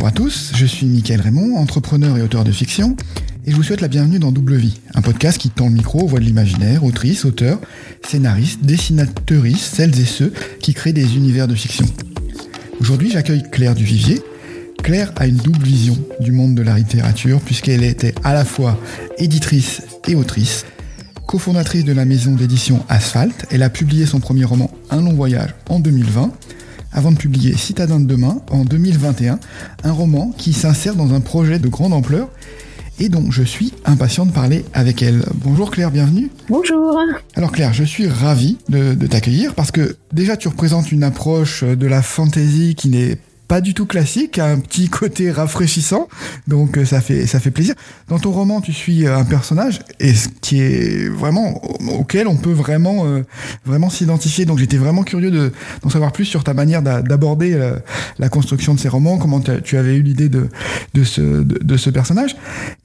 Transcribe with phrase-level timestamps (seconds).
[0.00, 2.96] Bonjour à tous, je suis Mickaël Raymond, entrepreneur et auteur de fiction,
[3.44, 6.00] et je vous souhaite la bienvenue dans Double Vie, un podcast qui tend le micro
[6.00, 7.60] aux voix de l'imaginaire, autrices, auteurs,
[8.08, 10.32] scénaristes, dessinateuristes, celles et ceux
[10.62, 11.84] qui créent des univers de fiction.
[12.80, 14.22] Aujourd'hui, j'accueille Claire Duvivier.
[14.82, 18.80] Claire a une double vision du monde de la littérature, puisqu'elle était à la fois
[19.18, 20.64] éditrice et autrice.
[21.26, 25.54] Cofondatrice de la maison d'édition Asphalt, elle a publié son premier roman Un long voyage
[25.68, 26.32] en 2020
[26.92, 29.38] avant de publier Citadin de demain en 2021,
[29.84, 32.28] un roman qui s'insère dans un projet de grande ampleur
[32.98, 35.24] et dont je suis impatient de parler avec elle.
[35.34, 36.30] Bonjour Claire, bienvenue.
[36.48, 36.98] Bonjour.
[37.34, 41.64] Alors Claire, je suis ravi de, de t'accueillir parce que déjà tu représentes une approche
[41.64, 43.18] de la fantasy qui n'est
[43.50, 46.06] pas du tout classique, a un petit côté rafraîchissant,
[46.46, 47.74] donc euh, ça fait ça fait plaisir.
[48.06, 51.60] Dans ton roman, tu suis euh, un personnage et ce qui est vraiment
[51.98, 53.24] auquel on peut vraiment euh,
[53.66, 54.44] vraiment s'identifier.
[54.44, 55.50] Donc j'étais vraiment curieux de
[55.82, 57.58] d'en savoir plus sur ta manière d'aborder
[58.20, 60.46] la, construction de ces romans, comment tu avais eu l'idée de
[60.94, 62.36] de ce de, ce personnage.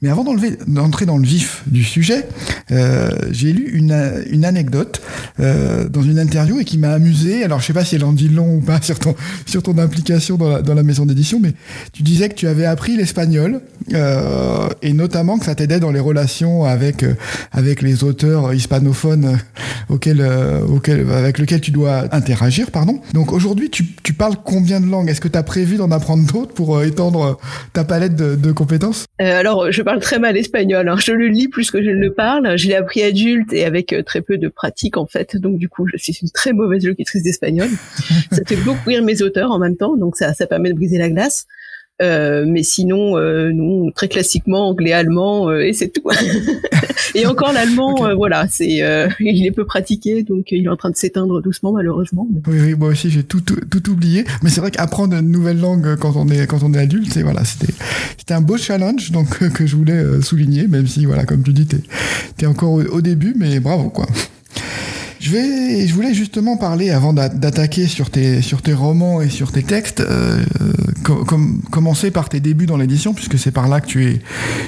[0.02, 0.24] Mais avant
[0.66, 2.26] d'entrer dans le vif du sujet,
[3.30, 5.00] j'ai lu une une anecdote
[5.38, 7.44] dans une interview et qui m'a amusé.
[7.44, 9.14] Alors je sais pas si elle en dit long ou pas sur ton
[9.46, 11.52] sur ton implication dans la dans la maison d'édition, mais
[11.92, 13.60] tu disais que tu avais appris l'espagnol
[13.94, 17.14] euh, et notamment que ça t'aidait dans les relations avec euh,
[17.52, 19.38] avec les auteurs hispanophones
[19.90, 23.00] euh, auxquels, avec lesquels tu dois interagir, pardon.
[23.14, 25.10] Donc aujourd'hui, tu, parles combien de langues?
[25.10, 27.38] Est-ce que tu as prévu d'en apprendre d'autres pour étendre
[27.74, 29.04] ta palette de, de compétences?
[29.18, 30.88] Alors, je parle très mal espagnol.
[30.88, 30.96] Hein.
[30.98, 32.56] Je le lis plus que je ne le parle.
[32.56, 35.36] Je l'ai appris adulte et avec très peu de pratique en fait.
[35.36, 37.68] Donc du coup, je suis une très mauvaise locutrice d'espagnol.
[38.32, 39.96] ça fait beaucoup rire mes auteurs en même temps.
[39.96, 41.46] Donc ça, ça permet de briser la glace.
[42.02, 46.02] Euh, mais sinon, euh, nous, très classiquement, anglais, allemand, euh, et c'est tout.
[47.14, 48.82] et encore l'allemand, voilà, c'est,
[49.20, 52.28] il est peu pratiqué, donc il est en train de s'éteindre doucement, malheureusement.
[52.46, 54.24] Oui, oui, moi aussi, j'ai tout, tout, oublié.
[54.42, 57.22] Mais c'est vrai qu'apprendre une nouvelle langue quand on est, quand on est adulte, c'est
[57.22, 57.72] voilà, c'était,
[58.18, 61.66] c'était un beau challenge, donc que je voulais souligner, même si voilà, comme tu dis,
[61.66, 61.80] t'es,
[62.36, 64.06] t'es encore au début, mais bravo, quoi.
[65.20, 70.00] Je vais, je voulais justement parler avant d'attaquer sur tes romans et sur tes textes,
[70.00, 70.42] euh,
[71.70, 74.20] commencer par tes débuts dans l'édition puisque c'est par là que tu es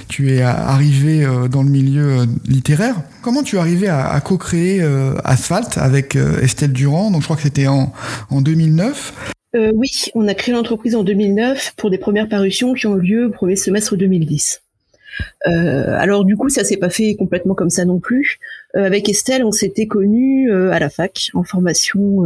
[0.08, 2.96] tu es arrivé euh, dans le milieu euh, littéraire.
[3.22, 7.10] Comment tu es arrivé à, co-créer euh, Asphalt avec Estelle Durand?
[7.10, 7.92] Donc je crois que c'était en
[8.30, 9.32] en 2009.
[9.74, 13.26] oui, on a créé l'entreprise en 2009 pour des premières parutions qui ont eu lieu
[13.26, 14.62] au premier semestre 2010.
[15.46, 18.38] Euh, alors du coup, ça s'est pas fait complètement comme ça non plus.
[18.76, 22.24] Euh, avec Estelle, on s'était connus euh, à la fac en formation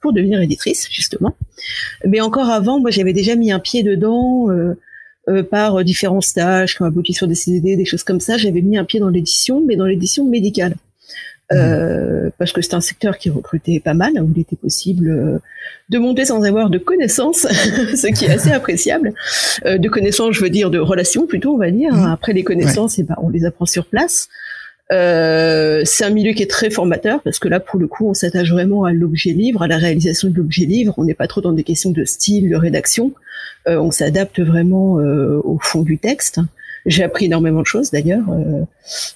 [0.00, 1.36] pour devenir éditrice justement.
[2.06, 4.48] Mais encore avant, moi, j'avais déjà mis un pied dedans.
[5.50, 8.84] par différents stages, comme abouti sur des CDD, des choses comme ça, j'avais mis un
[8.84, 10.74] pied dans l'édition, mais dans l'édition médicale.
[11.52, 15.38] Euh, parce que c'est un secteur qui recrutait pas mal, où il était possible euh,
[15.90, 17.40] de monter sans avoir de connaissances,
[17.94, 19.12] ce qui est assez appréciable.
[19.66, 21.92] Euh, de connaissances, je veux dire de relations plutôt, on va dire.
[21.92, 22.12] Mmh.
[22.12, 24.28] Après les connaissances, et eh ben, on les apprend sur place.
[24.90, 28.50] C'est un milieu qui est très formateur parce que là, pour le coup, on s'attache
[28.50, 30.94] vraiment à l'objet livre, à la réalisation de l'objet livre.
[30.98, 33.12] On n'est pas trop dans des questions de style, de rédaction.
[33.66, 36.40] on s'adapte vraiment au fond du texte.
[36.86, 38.64] J'ai appris énormément de choses d'ailleurs, euh,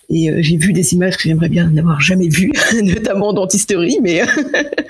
[0.09, 2.53] et euh, j'ai vu des images que j'aimerais bien n'avoir jamais vues,
[2.83, 3.99] notamment dentisterie.
[4.01, 4.23] Mais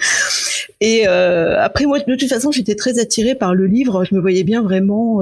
[0.80, 4.04] et euh, après moi, de toute façon, j'étais très attirée par le livre.
[4.04, 5.20] Je me voyais bien vraiment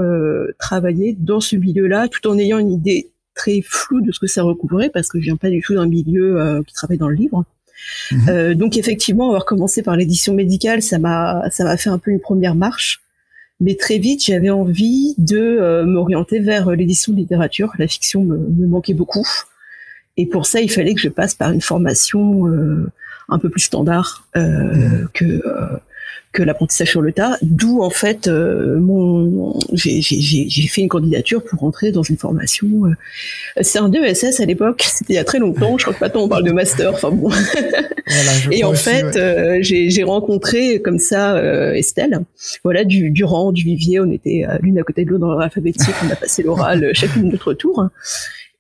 [0.59, 4.43] travailler dans ce milieu-là, tout en ayant une idée très floue de ce que ça
[4.43, 7.45] recouvrait, parce que je viens pas du tout d'un milieu qui travaille dans le livre.
[8.11, 8.55] Mhm.
[8.55, 12.21] donc effectivement, avoir commencé par l'édition médicale, ça m'a ça m'a fait un peu une
[12.21, 13.03] première marche.
[13.61, 17.73] Mais très vite, j'avais envie de euh, m'orienter vers l'édition de littérature.
[17.79, 19.27] La fiction me, me, manquait beaucoup.
[20.17, 22.91] Et pour ça, il fallait que je passe par une formation euh,
[23.29, 25.09] un peu plus standard euh, mmh.
[25.13, 25.77] que euh,
[26.37, 31.61] que l'apprentissage sur le tas, d'où en fait euh, mon j'ai fait une candidature pour
[31.61, 32.67] rentrer dans une formation.
[32.85, 35.79] Euh, c'est un 2SS à l'époque, c'était il y a très longtemps.
[35.79, 36.93] Je crois que maintenant on parle de master.
[36.93, 37.31] Enfin bon.
[38.51, 41.43] et en fait, euh, j'ai rencontré comme ça
[41.75, 42.21] Estelle.
[42.65, 45.95] Voilà du rang, du Vivier, on était l'une à côté de l'autre dans l'alphabétique.
[46.07, 47.89] on a passé l'oral chacune de notre tour.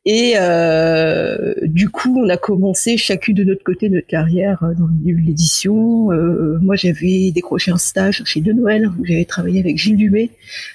[0.08, 4.86] Et euh, du coup, on a commencé chacune de notre côté notre carrière euh, dans
[4.86, 6.12] le milieu de l'édition.
[6.12, 10.30] Euh, moi, j'avais décroché un stage chez De Noël où j'avais travaillé avec Gilles Dumay.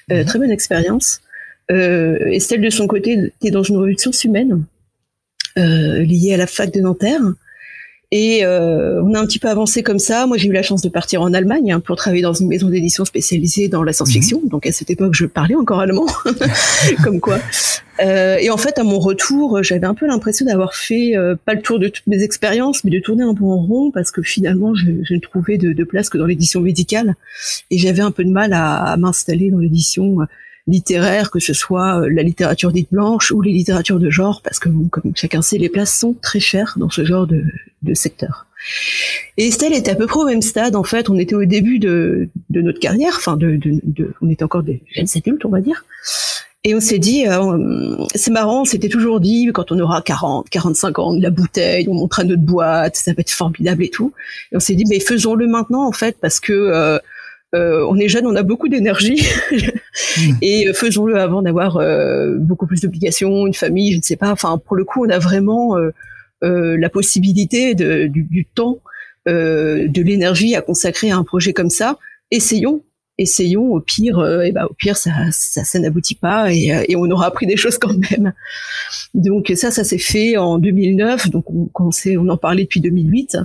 [0.09, 0.25] Mhm.
[0.25, 1.21] Très bonne expérience.
[1.69, 4.65] Estelle, de son côté, était dans une revue de sciences humaines
[5.55, 7.21] liée à la fac de Nanterre.
[8.13, 10.27] Et euh, on a un petit peu avancé comme ça.
[10.27, 12.67] Moi, j'ai eu la chance de partir en Allemagne hein, pour travailler dans une maison
[12.67, 14.41] d'édition spécialisée dans la science-fiction.
[14.43, 14.49] Mhm.
[14.49, 16.07] Donc à cette époque, je parlais encore allemand,
[17.03, 17.39] comme quoi.
[18.01, 21.53] Euh, et en fait, à mon retour, j'avais un peu l'impression d'avoir fait euh, pas
[21.53, 24.21] le tour de toutes mes expériences, mais de tourner un peu en rond parce que
[24.21, 27.15] finalement, je, je ne trouvais de, de, place que dans l'édition médicale,
[27.69, 30.17] et j'avais un peu de mal à, à m'installer dans l'édition
[30.67, 34.69] littéraires, que ce soit la littérature dite blanche ou les littératures de genre, parce que
[34.89, 37.43] comme chacun sait, les places sont très chères dans ce genre de,
[37.81, 38.45] de secteur.
[39.37, 41.09] Et Estelle était à peu près au même stade, en fait.
[41.09, 44.83] On était au début de, de notre carrière, enfin, de, de, on était encore des
[44.93, 45.83] jeunes adultes, on va dire.
[46.63, 50.47] Et on s'est dit, euh, c'est marrant, on s'était toujours dit, quand on aura 40,
[50.47, 54.13] 45 ans, la bouteille, on montrera notre boîte, ça va être formidable et tout.
[54.51, 56.99] Et on s'est dit, mais faisons-le maintenant, en fait, parce que euh,
[57.53, 59.25] euh, on est jeune, on a beaucoup d'énergie,
[60.41, 61.79] et faisons-le avant d'avoir
[62.39, 64.31] beaucoup plus d'obligations, une famille, je ne sais pas.
[64.31, 65.75] Enfin, pour le coup, on a vraiment
[66.41, 68.79] la possibilité de, du, du, temps,
[69.25, 71.97] de l'énergie à consacrer à un projet comme ça.
[72.31, 72.83] Essayons,
[73.21, 73.73] essayons.
[73.73, 77.09] Au pire, et euh, eh ben, au pire, ça, ça, n'aboutit pas euh, et, on
[77.09, 78.33] aura appris des choses quand même.
[79.13, 81.29] Donc ça, ça s'est fait en 2009.
[81.29, 83.37] Donc on, on en parlait depuis 2008.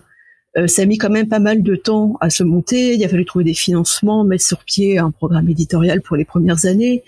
[0.56, 2.94] Euh, ça a mis quand même pas mal de temps à se monter.
[2.94, 6.66] Il a fallu trouver des financements, mettre sur pied un programme éditorial pour les premières
[6.66, 7.02] années.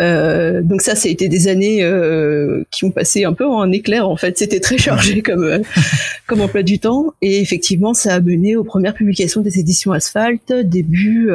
[0.00, 3.70] Euh, donc ça, ça a été des années euh, qui ont passé un peu en
[3.70, 4.08] éclair.
[4.08, 5.60] En fait, c'était très chargé comme euh,
[6.26, 7.14] comme emploi du temps.
[7.22, 10.52] Et effectivement, ça a mené aux premières publications des éditions Asphalt.
[10.52, 11.30] Début,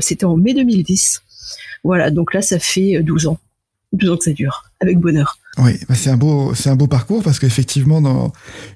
[0.00, 1.22] c'était en mai 2010.
[1.84, 2.10] Voilà.
[2.10, 3.38] Donc là, ça fait 12 ans,
[3.92, 5.39] 12 ans que ça dure, avec bonheur.
[5.58, 8.32] Oui, bah, c'est un beau, c'est un beau parcours parce qu'effectivement dans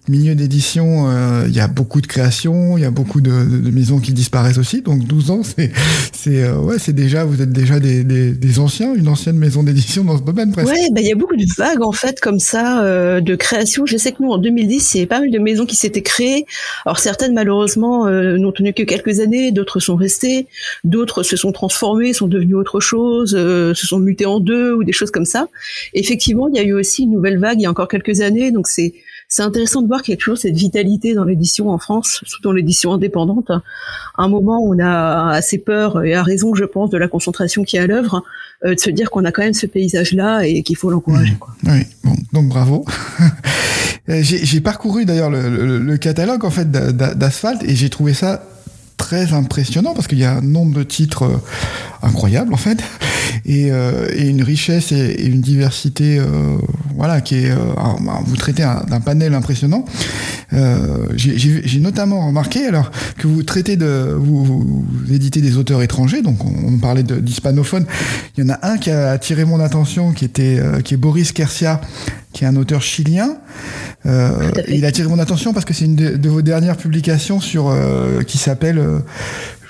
[0.08, 3.30] le milieu d'édition, euh, il y a beaucoup de créations, il y a beaucoup de,
[3.70, 4.82] maisons qui disparaissent aussi.
[4.82, 5.70] Donc 12 ans, c'est,
[6.12, 10.02] c'est, euh, ouais, c'est déjà, vous êtes déjà des, des, anciens, une ancienne maison d'édition
[10.02, 10.68] dans ce domaine presque.
[10.68, 13.86] Ouais, bah il y a beaucoup de vagues en fait comme ça euh, de création.
[13.86, 16.02] Je sais que nous en 2010, il y avait pas mal de maisons qui s'étaient
[16.02, 16.44] créées.
[16.86, 20.48] Alors certaines malheureusement n'ont tenu que quelques années, d'autres sont restées,
[20.82, 24.92] d'autres se sont transformées, sont devenues autre chose, se sont mutées en deux ou des
[24.92, 25.46] choses comme ça.
[25.94, 28.50] effectivement, il y a eu aussi une nouvelle vague il y a encore quelques années,
[28.50, 28.94] donc c'est
[29.28, 32.42] c'est intéressant de voir qu'il y a toujours cette vitalité dans l'édition en France, surtout
[32.42, 33.50] dans l'édition indépendante.
[33.50, 33.62] À
[34.22, 37.76] un moment, on a assez peur, et à raison, je pense, de la concentration qui
[37.76, 38.22] est à l'œuvre,
[38.64, 41.32] euh, de se dire qu'on a quand même ce paysage-là et qu'il faut l'encourager.
[41.32, 41.68] Mmh.
[41.68, 42.84] Oui, bon, donc bravo.
[44.10, 48.42] Euh, j'ai parcouru d'ailleurs le, le, catalogue en fait d'asphalte et j'ai trouvé ça
[48.98, 51.40] très impressionnant parce qu'il y a un nombre de titres
[52.04, 52.82] euh, incroyables en fait.
[53.46, 56.56] Et, euh, et une richesse et, une diversité euh,
[56.96, 57.52] voilà qui est
[58.24, 59.84] vous traitez d'un panel impressionnant.
[61.16, 66.44] J'ai notamment remarqué alors que vous traitez de vous, vous, éditez des auteurs étrangers donc
[66.44, 67.86] on, parlait d'hispanophones
[68.36, 71.32] il y en a un qui a attiré mon attention qui était qui est Boris
[71.32, 71.80] Kersia
[72.34, 73.38] qui est un auteur chilien.
[74.04, 77.68] Euh, il a attiré mon attention parce que c'est une de, vos dernières publications sur
[77.68, 78.98] euh, qui s'appelle, euh,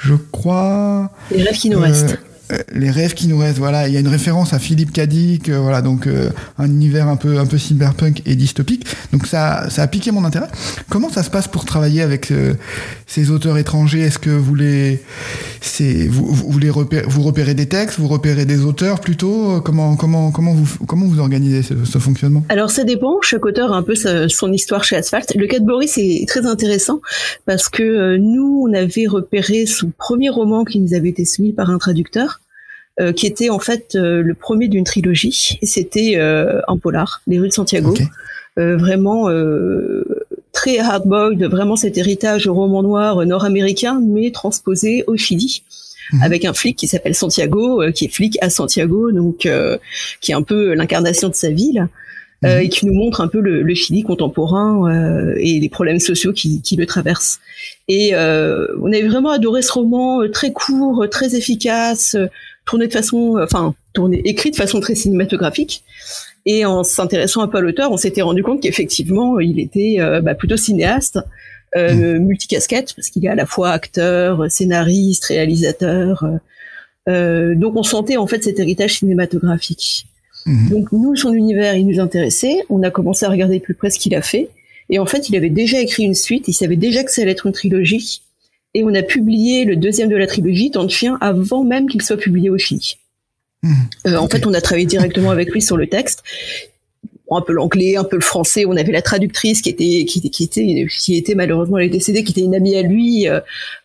[0.05, 1.11] je crois.
[1.31, 2.19] Les rêves qui nous restent.
[2.53, 3.59] Euh, les rêves qui nous restent.
[3.59, 7.09] Voilà, il y a une référence à Philippe Cadic, euh, voilà, donc euh, un univers
[7.09, 8.87] un peu un peu cyberpunk et dystopique.
[9.13, 10.49] Donc ça ça a piqué mon intérêt.
[10.91, 12.33] Comment ça se passe pour travailler avec
[13.07, 14.01] ces auteurs étrangers?
[14.01, 15.03] Est-ce que vous les
[15.61, 19.61] c'est vous, vous les repérez, vous repérez des textes, vous repérez des auteurs plutôt?
[19.63, 22.45] Comment comment comment vous comment vous organisez ce, fonctionnement?
[22.51, 23.21] Alors ça dépend.
[23.23, 23.95] Chaque auteur a un peu
[24.29, 25.33] son histoire chez Asphalt.
[25.35, 27.01] Le cas de Boris est très intéressant
[27.47, 31.71] parce que nous on avait repéré son premier roman qui nous avait été soumis par
[31.71, 32.41] un traducteur
[33.01, 35.59] euh, qui était en fait euh, le premier d'une trilogie.
[35.63, 37.93] Et c'était euh, un polar, Les rues de Santiago.
[38.57, 39.29] vraiment
[40.53, 45.65] très hard-boiled, vraiment cet héritage roman noir nord-américain, mais transposé au Chili.
[46.13, 46.23] Mhm.
[46.23, 49.49] avec un flic qui s'appelle Santiago, qui est flic à Santiago, donc
[50.21, 51.89] qui est un peu l'incarnation de sa ville.
[52.43, 52.61] Mhm.
[52.61, 56.61] et qui nous montre un peu le, le Chili contemporain et les problèmes sociaux qui,
[56.61, 57.41] qui le traversent.
[57.89, 62.17] Et on avait vraiment adoré ce roman, très court, très efficace,
[62.65, 65.85] tourné de façon, enfin, tourné, écrit de façon très cinématographique.
[66.47, 70.21] Et en s'intéressant un peu à l'auteur, on s'était rendu compte qu'effectivement, il était euh,
[70.21, 71.19] bah, plutôt cinéaste,
[71.77, 72.25] euh, mmh.
[72.25, 76.25] multicasquette, parce qu'il est à la fois acteur, scénariste, réalisateur.
[77.09, 80.07] Euh, donc on sentait en fait cet héritage cinématographique.
[80.47, 80.69] Mmh.
[80.69, 82.59] Donc nous, son univers, il nous intéressait.
[82.69, 84.51] On a commencé à regarder plus près ce qu'il a fait.
[84.91, 86.47] Et en fait, il avait déjà écrit une suite.
[86.47, 88.21] Il savait déjà que ça allait être une trilogie
[88.75, 92.03] et on a publié le deuxième de la trilogie, Tant de chiens, avant même qu'il
[92.03, 92.99] soit publié au Chili.
[93.63, 93.73] Hmm.
[94.09, 96.23] Euh, en fait, on a travaillé directement avec lui sur le texte.
[97.31, 98.65] un peu l'anglais, un peu le français.
[98.67, 102.25] On avait la traductrice qui était qui, qui était qui était malheureusement elle est décédée,
[102.25, 103.41] qui était une amie à lui, euh,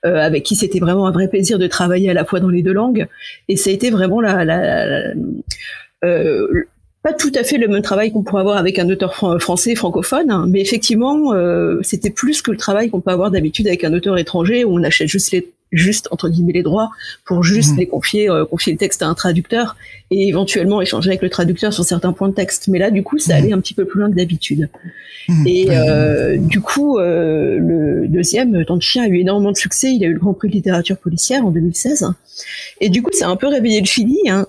[0.05, 2.63] euh, avec qui c'était vraiment un vrai plaisir de travailler à la fois dans les
[2.63, 3.07] deux langues.
[3.47, 5.13] Et ça a été vraiment la, la,
[7.01, 10.45] pas tout à fait le même travail qu'on pourrait avoir avec un auteur français francophone,
[10.49, 14.17] mais effectivement, euh, c'était plus que le travail qu'on peut avoir d'habitude avec un auteur
[14.17, 16.89] étranger où on achète juste les juste entre guillemets les droits
[17.25, 17.77] pour juste mhm.
[17.77, 19.75] les confier euh, confier le texte à un traducteur
[20.09, 23.19] et éventuellement échanger avec le traducteur sur certains points de texte mais là du coup
[23.19, 23.43] ça mhm.
[23.43, 24.69] allait un petit peu plus loin que d'habitude
[25.27, 25.47] mhm.
[25.47, 29.93] et euh, du coup euh, le deuxième Tant de chien a eu énormément de succès
[29.93, 32.07] il a eu le Grand Prix de littérature policière en 2016
[32.81, 34.45] et du coup ça a un peu réveillé le Chili hein,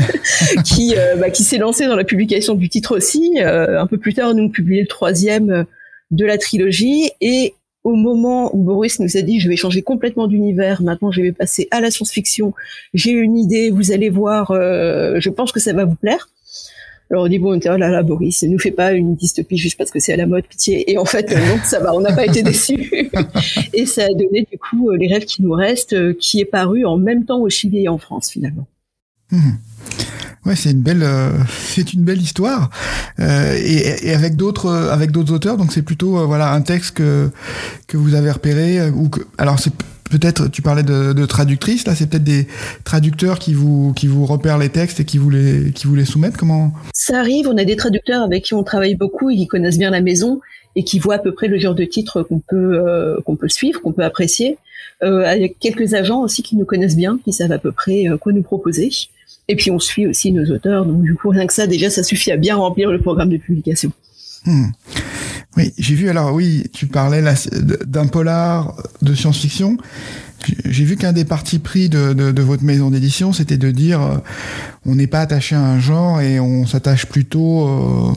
[0.64, 4.34] qui bah, qui s'est lancé dans la publication du titre aussi un peu plus tard
[4.34, 5.64] nous publié le troisième
[6.10, 10.26] de la trilogie et au moment où Boris nous a dit je vais changer complètement
[10.26, 12.54] d'univers, maintenant je vais passer à la science-fiction,
[12.94, 16.28] j'ai une idée, vous allez voir, euh, je pense que ça va vous plaire.
[17.10, 19.76] Alors on dit bon, oh là là Boris, ne nous fais pas une dystopie juste
[19.76, 20.90] parce que c'est à la mode, pitié.
[20.92, 23.10] Et en fait non, ça va, on n'a pas été déçus.
[23.72, 26.44] et ça a donné du coup euh, les rêves qui nous restent, euh, qui est
[26.44, 28.66] paru en même temps au Chili et en France finalement.
[29.32, 29.38] Mmh.
[30.46, 32.70] Ouais, c'est une belle, euh, c'est une belle histoire
[33.18, 35.58] euh, et, avec d'autres, avec d'autres auteurs.
[35.58, 37.30] Donc c'est plutôt euh, voilà un texte que
[37.86, 39.72] que vous avez repéré ou que alors c'est
[40.10, 42.46] peut-être tu parlais de, traductrices là, c'est peut-être des
[42.84, 46.38] traducteurs qui vous qui vous repèrent les textes et qui vous les qui soumettent.
[46.38, 46.72] Comment?
[46.94, 47.46] Ça arrive.
[47.46, 50.40] On a des traducteurs avec qui on travaille beaucoup et qui connaissent bien la maison
[50.74, 53.82] et qui voient à peu près le genre de titre qu'on peut qu'on peut suivre,
[53.82, 54.56] qu'on peut apprécier.
[55.02, 58.32] Euh, avec quelques agents aussi qui nous connaissent bien, qui savent à peu près quoi
[58.32, 58.90] nous proposer.
[59.50, 62.04] Et puis on suit aussi nos auteurs, donc du coup rien que ça déjà ça
[62.04, 63.90] suffit à bien remplir le programme de publication.
[64.46, 64.66] Hmm.
[65.56, 67.20] Oui, j'ai vu alors oui, tu parlais
[67.84, 69.76] d'un polar de science-fiction.
[70.66, 74.18] J'ai vu qu'un des partis pris de, votre maison d'édition, c'était de dire euh,
[74.86, 78.12] on n'est pas attaché à un genre et on s'attache plutôt euh,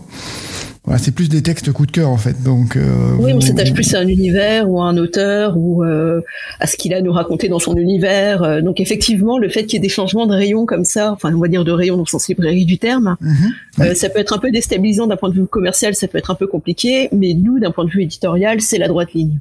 [0.86, 2.44] voilà, c'est plus des textes coup de cœur en fait.
[2.44, 6.20] Donc euh, oui, on s'attache plus à un univers ou à un auteur ou euh,
[6.60, 8.44] à ce qu'il a à nous raconter dans son univers.
[8.44, 11.34] Euh, donc effectivement, le fait qu'il y ait des changements de rayons comme ça, enfin
[11.34, 13.96] on va dire de rayons dans le sens librairie du terme, mhm.
[13.96, 16.36] ça peut être un peu déstabilisant d'un point de vue commercial, ça peut être un
[16.36, 19.40] peu compliqué, mais nous, d'un point de vue éditorial, c'est la droite ligne.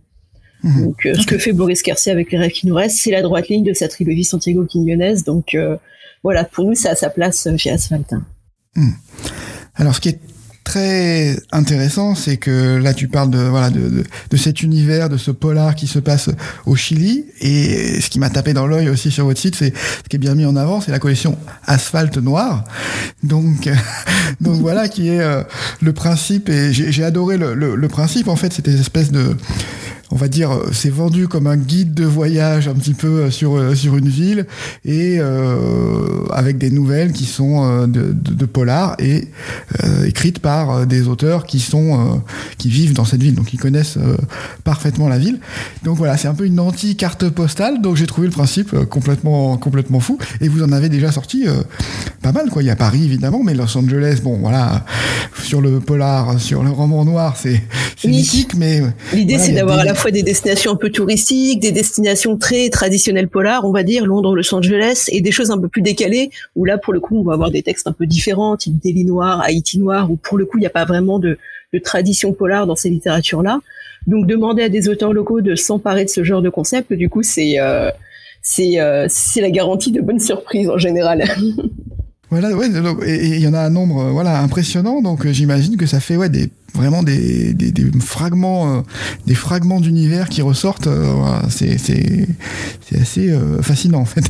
[0.63, 0.85] Mhm.
[0.85, 3.49] Donc ce que fait Boris Kersier avec les rêves qui nous restent, c'est la droite
[3.49, 5.23] ligne de sa trilogie Santiago Quiñones.
[5.27, 5.57] Donc
[6.23, 8.15] voilà, pour nous, ça a sa place chez Asphalt.
[8.77, 8.93] Mhm.
[9.75, 10.21] Alors ce qui est
[10.65, 15.31] très intéressant, c'est que là tu parles de voilà de, de, cet univers, de ce
[15.31, 16.31] polar qui se passe
[16.67, 20.09] au Chili, et ce qui m'a tapé dans l'œil aussi sur votre site, c'est ce
[20.09, 22.65] qui est bien mis en avant, c'est la collection Asphalte Noir.
[23.23, 23.69] Donc
[24.41, 25.43] donc voilà qui est euh,
[25.81, 29.37] le principe, et j'ai adoré le, le, le, principe en fait, c'était espèce de
[30.13, 33.31] on va dire, euh, c'est vendu comme un guide de voyage un petit peu euh,
[33.31, 34.47] sur euh, sur une ville
[34.85, 39.29] et euh, avec des nouvelles qui sont de, de, de polar et
[39.83, 42.23] euh, écrites par des auteurs qui sont
[42.59, 43.99] qui vivent dans cette ville, donc ils connaissent
[44.65, 45.41] parfaitement la ville.
[45.83, 47.81] Donc voilà, c'est un peu une anti carte postale.
[47.81, 50.19] Donc j'ai trouvé le principe complètement complètement fou.
[50.41, 51.47] Et vous en avez déjà sorti
[52.21, 52.63] pas mal quoi.
[52.63, 54.85] Il y a Paris évidemment, mais Los Angeles, bon voilà,
[55.43, 57.63] sur le polar, sur le roman noir, c'est
[58.05, 58.83] mythique, mais
[59.15, 63.65] l'idée c'est d'avoir à la des destinations un peu touristiques, des destinations très traditionnelles polar,
[63.65, 66.79] on va dire Londres, Los Angeles, et des choses un peu plus décalées où là
[66.79, 69.79] pour le coup on va avoir des textes un peu différents, type Delhi noir, Haïti
[69.79, 71.39] noir, où pour le coup il n'y a pas vraiment de,
[71.83, 73.61] tradition polar dans ces littératures là.
[74.07, 77.23] Donc demander à des auteurs locaux de s'emparer de ce genre de concept, du coup
[77.23, 77.91] c'est euh,
[78.61, 81.25] euh, la garantie de bonnes surprises en général.
[82.31, 82.67] Voilà, ouais,
[83.07, 85.03] et il y en a un nombre, euh, voilà, impressionnant.
[85.03, 88.81] Donc j'imagine que ça fait ouais des vraiment des, des, des fragments, euh,
[89.27, 90.89] des fragments d'univers qui ressortent.
[90.89, 92.27] Voilà, c'est c'est
[92.81, 94.25] c'est assez fascinant en fait.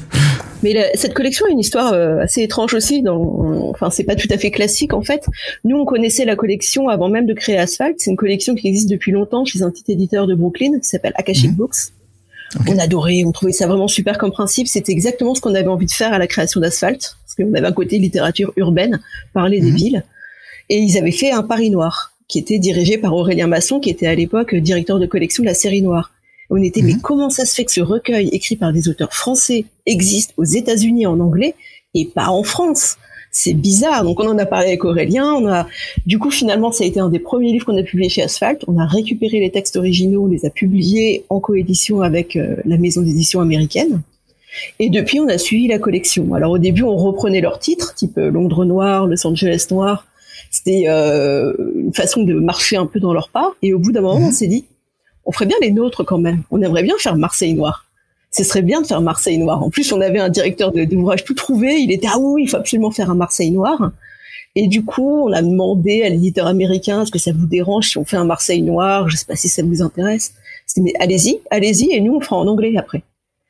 [0.63, 3.03] Mais cette collection a une histoire assez étrange aussi.
[3.03, 5.27] Dans, enfin, c'est pas tout à fait classique en fait.
[5.65, 7.97] Nous, on connaissait la collection avant même de créer Asphalt.
[7.99, 11.13] C'est une collection qui existe depuis longtemps chez un petit éditeur de Brooklyn qui s'appelle
[11.17, 11.57] Akashic mhm.
[11.57, 11.77] Books.
[12.69, 14.69] On adorait, on trouvait ça vraiment super comme principe.
[14.69, 17.67] C'était exactement ce qu'on avait envie de faire à la création d'Asphalt parce qu'on avait
[17.67, 19.01] un côté littérature urbaine,
[19.33, 19.77] parler des mhm.
[19.77, 20.05] villes.
[20.69, 24.07] Et ils avaient fait un Paris Noir, qui était dirigé par Aurélien Masson, qui était
[24.07, 26.13] à l'époque directeur de collection de la série Noire.
[26.49, 27.03] On était, mais mhm.
[27.03, 31.07] comment ça se fait que ce recueil écrit par des auteurs français existe aux États-Unis
[31.07, 31.55] en anglais
[31.93, 32.97] et pas en France?
[33.31, 34.03] C'est bizarre.
[34.05, 35.31] Donc on en a parlé avec Aurélien.
[35.35, 35.67] On a,
[36.07, 38.65] du coup, finalement, ça a été un des premiers livres qu'on a publié chez Asphalt.
[38.67, 42.79] On a récupéré les textes originaux, on les a publiés en coédition avec euh, la
[42.79, 44.01] maison d'édition américaine.
[44.79, 46.33] Et depuis, on a suivi la collection.
[46.33, 50.07] Alors au début, on reprenait leurs titres, type Londres Noir, Los Angeles Noir.
[50.53, 53.55] C'était euh, une façon de marcher un peu dans leur pas.
[53.63, 54.33] Et au bout d'un moment, on mhm.
[54.33, 54.67] s'est dit,
[55.25, 56.43] on ferait bien les nôtres quand même.
[56.51, 57.87] On aimerait bien faire Marseille Noir.
[58.31, 59.63] Ce serait bien de faire Marseille Noir.
[59.63, 61.81] En plus, on avait un directeur d'ouvrage tout trouvé.
[61.81, 63.93] Il était ah oui, il faut absolument faire un Marseille Noir.
[64.55, 67.99] Et du coup, on a demandé à l'éditeur américain, est-ce que ça vous dérange si
[67.99, 70.35] on fait un Marseille Noir Je sais pas si ça vous intéresse.
[70.77, 73.03] Mais allez-y, allez-y, et nous on fera en anglais après.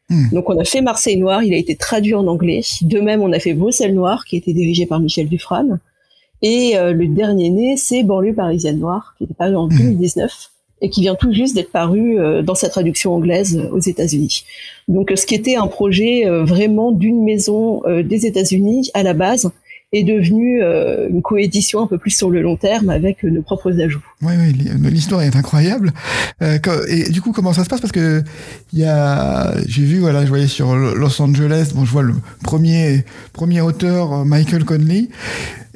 [0.09, 0.28] Hmm.
[0.32, 2.62] Donc on a fait Marseille Noir, il a été traduit en anglais.
[2.82, 5.78] De même, on a fait Bruxelles Noir, qui a été dirigé par Michel Dufran.
[6.42, 10.84] Et euh, le dernier né, c'est Banlieue parisienne noire, qui était paru en 2019 hmm.
[10.84, 14.44] et qui vient tout juste d'être paru dans sa traduction anglaise aux États-Unis.
[14.88, 19.52] Donc, ce qui était un projet vraiment d'une maison des États-Unis à la base,
[19.92, 23.78] est devenue euh, une coédition un peu plus sur le long terme avec nos propres
[23.78, 24.02] ajouts.
[24.22, 24.54] Oui, oui,
[24.90, 25.92] l'histoire est incroyable.
[26.40, 26.58] Euh,
[26.88, 27.80] et du coup, comment ça se passe?
[27.80, 28.22] Parce que
[28.72, 32.14] il y a, j'ai vu, voilà, je voyais sur Los Angeles, bon, je vois le
[32.42, 35.08] premier premier auteur Michael Conley.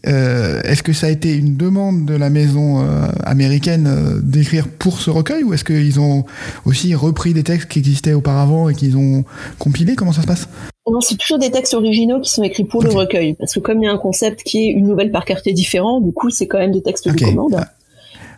[0.06, 4.68] Euh, est-ce que ça a été une demande de la maison euh, américaine euh, d'écrire
[4.68, 6.24] pour ce recueil ou est-ce qu'ils ont
[6.64, 9.24] aussi repris des textes qui existaient auparavant et qu'ils ont
[9.58, 9.96] compilés?
[9.96, 10.48] Comment ça se passe?
[10.88, 13.82] Non, c'est toujours des textes originaux qui sont écrits pour le recueil, parce que comme
[13.82, 16.46] il y a un concept qui est une nouvelle par quartier différent, du coup, c'est
[16.46, 17.56] quand même des textes de commande.
[17.58, 17.66] Ah.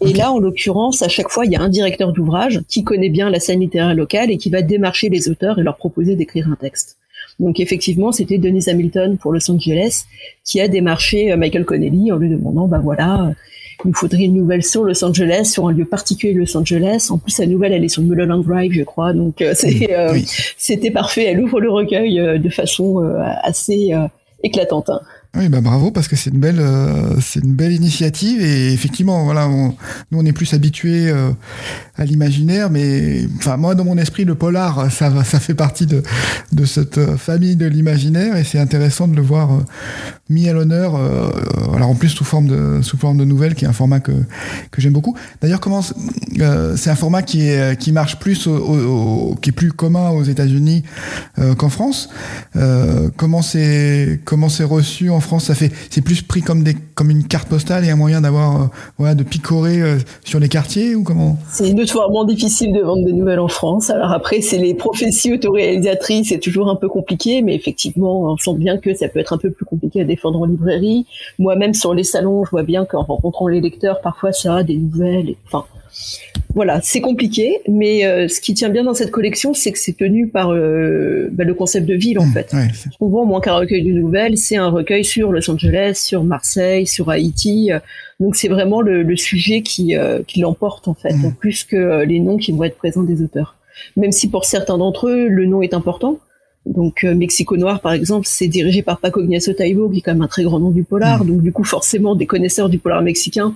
[0.00, 3.10] Et là, en l'occurrence, à chaque fois, il y a un directeur d'ouvrage qui connaît
[3.10, 6.48] bien la scène littéraire locale et qui va démarcher les auteurs et leur proposer d'écrire
[6.48, 6.96] un texte.
[7.38, 10.04] Donc effectivement, c'était Denise Hamilton pour Los Angeles
[10.44, 13.32] qui a démarché euh, Michael Connelly en lui demandant, bah voilà, euh,
[13.84, 17.08] il nous faudrait une nouvelle sur Los Angeles, sur un lieu particulier de Los Angeles.
[17.10, 19.12] En plus, la nouvelle, elle est sur Mulholland Drive, je crois.
[19.12, 21.24] Donc euh, c'était parfait.
[21.24, 22.98] Elle ouvre le recueil de façon
[23.42, 23.92] assez
[24.42, 24.90] éclatante.
[24.90, 25.00] Hein.
[25.36, 29.24] Oui, bah bravo parce que c'est une belle, euh, c'est une belle initiative et effectivement,
[29.24, 29.76] voilà, nous
[30.10, 31.30] on est plus habitués euh,
[31.96, 36.02] à l'imaginaire, mais enfin moi dans mon esprit le polar, ça ça fait partie de
[36.52, 39.64] de cette famille de l'imaginaire et c'est intéressant de le voir euh,
[40.28, 40.96] mis à l'honneur.
[41.74, 44.12] alors en plus sous forme de sous forme de nouvelles, qui est un format que
[44.70, 45.16] que j'aime beaucoup.
[45.40, 50.10] D'ailleurs, comment c'est un format qui est qui marche plus, au, qui est plus commun
[50.10, 50.82] aux États-Unis
[51.56, 52.08] qu'en France.
[53.16, 57.10] comment c'est comment c'est reçu en France, ça fait, c'est plus pris comme des, comme
[57.10, 58.66] une carte postale et un moyen d'avoir, euh,
[58.98, 61.36] voilà, de picorer euh, sur les quartiers ou comment?
[61.48, 63.90] C'est notoirement difficile de vendre des nouvelles en France.
[63.90, 68.56] Alors après, c'est les prophéties autoréalisatrices, c'est toujours un peu compliqué, mais effectivement, on sent
[68.58, 71.06] bien que ça peut être un peu plus compliqué à défendre en librairie.
[71.38, 74.76] Moi-même, sur les salons, je vois bien qu'en rencontrant les lecteurs, parfois ça a des
[74.76, 75.34] nouvelles.
[75.46, 75.64] Enfin,
[76.54, 79.96] voilà, c'est compliqué, mais euh, ce qui tient bien dans cette collection, c'est que c'est
[79.96, 82.54] tenu par euh, bah, le concept de ville en mmh, fait.
[82.98, 86.86] Qu'on voit moins qu'un recueil de nouvelles, c'est un recueil sur Los Angeles, sur Marseille,
[86.86, 87.70] sur Haïti.
[88.18, 91.34] Donc c'est vraiment le, sujet qui, euh, qui l'emporte en fait, mmh.
[91.38, 93.56] plus que les noms qui vont être présents des auteurs.
[93.96, 96.18] Même si pour certains d'entre eux, le nom est important,
[96.68, 100.12] donc euh, Mexico Noir, par exemple, c'est dirigé par Paco Ignacio Taibo, qui est quand
[100.12, 101.24] même un très grand nom du polar.
[101.24, 101.26] Mm.
[101.26, 103.54] Donc du coup, forcément, des connaisseurs du polar mexicain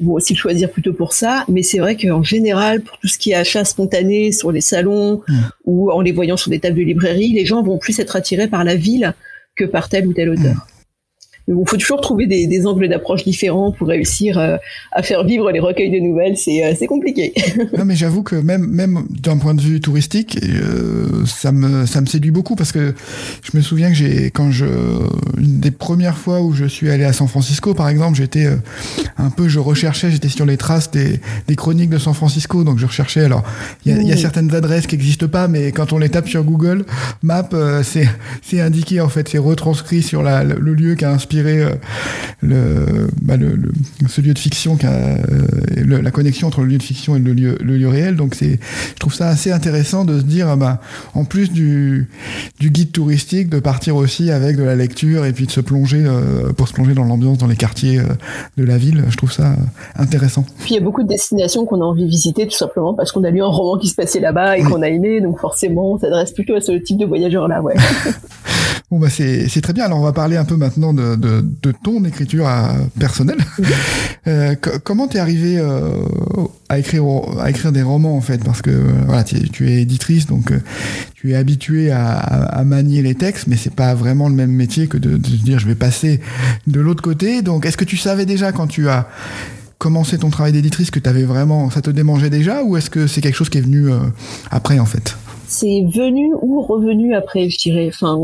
[0.00, 1.44] vont aussi le choisir plutôt pour ça.
[1.48, 5.22] Mais c'est vrai qu'en général, pour tout ce qui est achat spontané sur les salons
[5.26, 5.34] mm.
[5.64, 8.48] ou en les voyant sur des tables de librairie, les gens vont plus être attirés
[8.48, 9.14] par la ville
[9.56, 10.66] que par tel ou tel auteur.
[11.46, 14.56] Il faut toujours trouver des, des angles d'approche différents pour réussir euh,
[14.92, 16.38] à faire vivre les recueils de nouvelles.
[16.38, 17.34] C'est euh, compliqué.
[17.78, 22.00] non, mais j'avoue que même même d'un point de vue touristique, euh, ça me ça
[22.00, 22.94] me séduit beaucoup parce que
[23.42, 24.64] je me souviens que j'ai quand je
[25.36, 28.56] une des premières fois où je suis allé à San Francisco, par exemple, j'étais euh,
[29.18, 32.78] un peu, je recherchais, j'étais sur les traces des, des chroniques de San Francisco, donc
[32.78, 33.24] je recherchais.
[33.24, 33.42] Alors,
[33.84, 36.28] il y a, y a, certaines adresses qui n'existent pas, mais quand on les tape
[36.28, 36.86] sur Google
[37.22, 37.50] Maps,
[37.82, 38.08] c'est
[38.40, 41.70] c'est indiqué en fait, c'est retranscrit sur la, le lieu qui a inspiré euh,
[42.40, 43.58] le, bah le,
[44.08, 47.18] ce lieu de fiction, qui a, euh, la connexion entre le lieu de fiction et
[47.18, 48.16] le lieu, le lieu réel.
[48.16, 48.58] Donc c'est,
[48.90, 50.80] je trouve ça assez intéressant de se dire, ah bah,
[51.14, 52.08] en plus du,
[52.60, 56.04] du guide touristique, de partir aussi avec de la lecture et puis de se plonger
[56.04, 58.00] euh, pour se plonger dans l'ambiance dans les quartiers
[58.56, 59.04] de la ville.
[59.08, 59.54] Je trouve ça
[59.96, 60.44] intéressant.
[60.60, 63.12] Puis il y a beaucoup de destinations qu'on a envie de visiter tout simplement parce
[63.12, 65.92] qu'on a lu un roman qui se passait là-bas et qu'on a aimé, donc forcément
[65.92, 67.74] on s'adresse plutôt à ce type de voyageurs-là, ouais.
[68.90, 69.84] Bon bah c'est très bien.
[69.84, 73.38] Alors on va parler un peu maintenant de, de, de ton écriture à, personnelle.
[74.26, 76.04] euh, comment t'es arrivé euh,
[76.68, 77.04] à écrire
[77.40, 78.44] à écrire des romans en fait?
[78.44, 78.70] Parce que
[79.06, 80.60] voilà, tu es éditrice, donc euh,
[81.14, 84.86] tu es habitué à, à, manier les textes, mais c'est pas vraiment le même métier
[84.86, 86.20] que de, de dire je vais passer
[86.66, 87.42] de l'autre côté.
[87.42, 89.08] Donc est-ce que tu savais déjà quand tu as
[89.78, 93.20] commencé ton travail d'éditrice que t'avais vraiment ça te démangeait déjà ou est-ce que c'est
[93.20, 93.98] quelque chose qui est venu euh,
[94.50, 95.16] après en fait?
[95.46, 97.90] C'est venu ou revenu après, je dirais.
[97.92, 98.16] Enfin,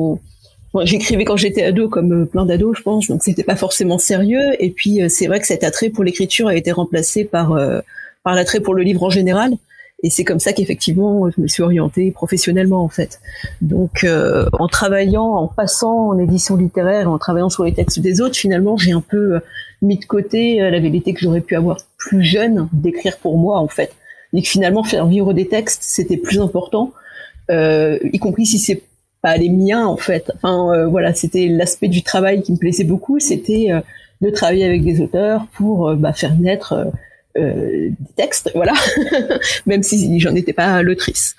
[0.83, 4.55] J'écrivais quand j'étais ado, comme euh, plein d'ados, je pense, donc c'était pas forcément sérieux.
[4.61, 7.81] Et puis euh, c'est vrai que cet attrait pour l'écriture a été remplacé par euh,
[8.23, 9.55] par l'attrait pour le livre en général.
[10.03, 13.21] Et c'est comme ça qu'effectivement je me suis orientée professionnellement en fait.
[13.61, 18.35] Donc en travaillant, en passant en édition littéraire, en travaillant sur les textes des autres,
[18.35, 19.41] finalement j'ai un peu
[19.83, 23.69] mis de côté la vérité que j'aurais pu avoir plus jeune d'écrire pour moi en
[23.69, 23.93] fait.
[24.33, 26.95] Et que finalement faire vivre des textes c'était plus important,
[27.51, 28.83] y compris si c'est
[29.23, 30.31] pas les miens en fait.
[30.37, 33.81] Enfin euh, voilà, c'était l'aspect du travail qui me plaisait beaucoup, c'était euh,
[34.21, 36.91] de travailler avec des auteurs pour euh, bah, faire naître
[37.37, 38.75] des textes, voilà,
[39.67, 41.37] même si j'en étais pas l'autrice.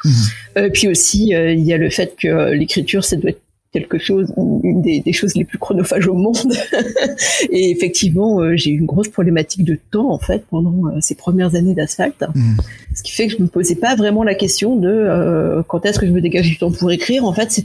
[0.56, 0.70] Mmh.
[0.74, 3.42] puis aussi, il y a le fait que l'écriture, ça doit être
[3.72, 6.54] quelque chose, une des, des, choses les plus chronophages au monde.
[7.50, 11.16] et effectivement, euh, j'ai eu une grosse problématique de temps en fait pendant euh, ces
[11.16, 12.58] premières années d'asphalte, mmh.
[12.96, 16.00] ce qui fait que je me posais pas vraiment la question de euh, quand est-ce
[16.00, 17.24] que je me dégage du temps pour écrire.
[17.24, 17.64] En fait,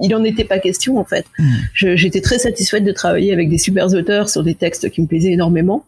[0.00, 1.26] il n'en était pas question en fait.
[1.38, 1.94] Mmh.
[1.96, 5.32] J'étais très satisfaite de travailler avec des super auteurs sur des textes qui me plaisaient
[5.32, 5.84] énormément,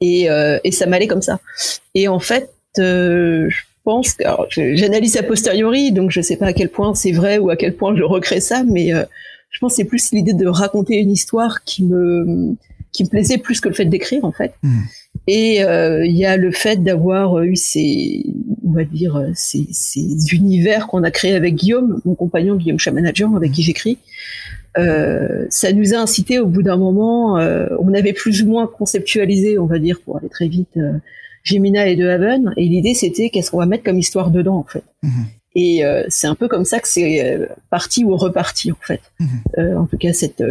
[0.00, 0.28] et,
[0.64, 1.40] et ça m'allait comme ça.
[1.94, 3.50] Et en fait, je
[3.90, 4.16] pense,
[4.50, 7.74] j'analyse a posteriori, donc je sais pas à quel point c'est vrai ou à quel
[7.74, 9.04] point je recrée ça, mais euh,
[9.50, 12.54] je pense que c'est plus l'idée de raconter une histoire qui me
[12.92, 14.52] qui me plaisait plus que le fait d'écrire en fait.
[14.62, 14.80] Hmm.
[15.26, 18.24] Et euh, il y a le fait d'avoir eu ces,
[18.66, 23.36] on va dire, ces, ces univers qu'on a créés avec Guillaume, mon compagnon Guillaume Chamanajan,
[23.36, 23.98] avec qui j'écris.
[24.78, 28.66] Euh, ça nous a incité au bout d'un moment, euh, on avait plus ou moins
[28.66, 30.92] conceptualisé, on va dire, pour aller très vite, euh,
[31.42, 32.52] Gemina et De Haven.
[32.56, 34.84] Et l'idée, c'était qu'est-ce qu'on va mettre comme histoire dedans, en fait.
[35.02, 35.26] Mhm.
[35.56, 39.00] Et euh, c'est un peu comme ça que c'est euh, parti ou reparti, en fait.
[39.18, 39.28] Mhm.
[39.58, 40.44] Euh, en tout cas, cette,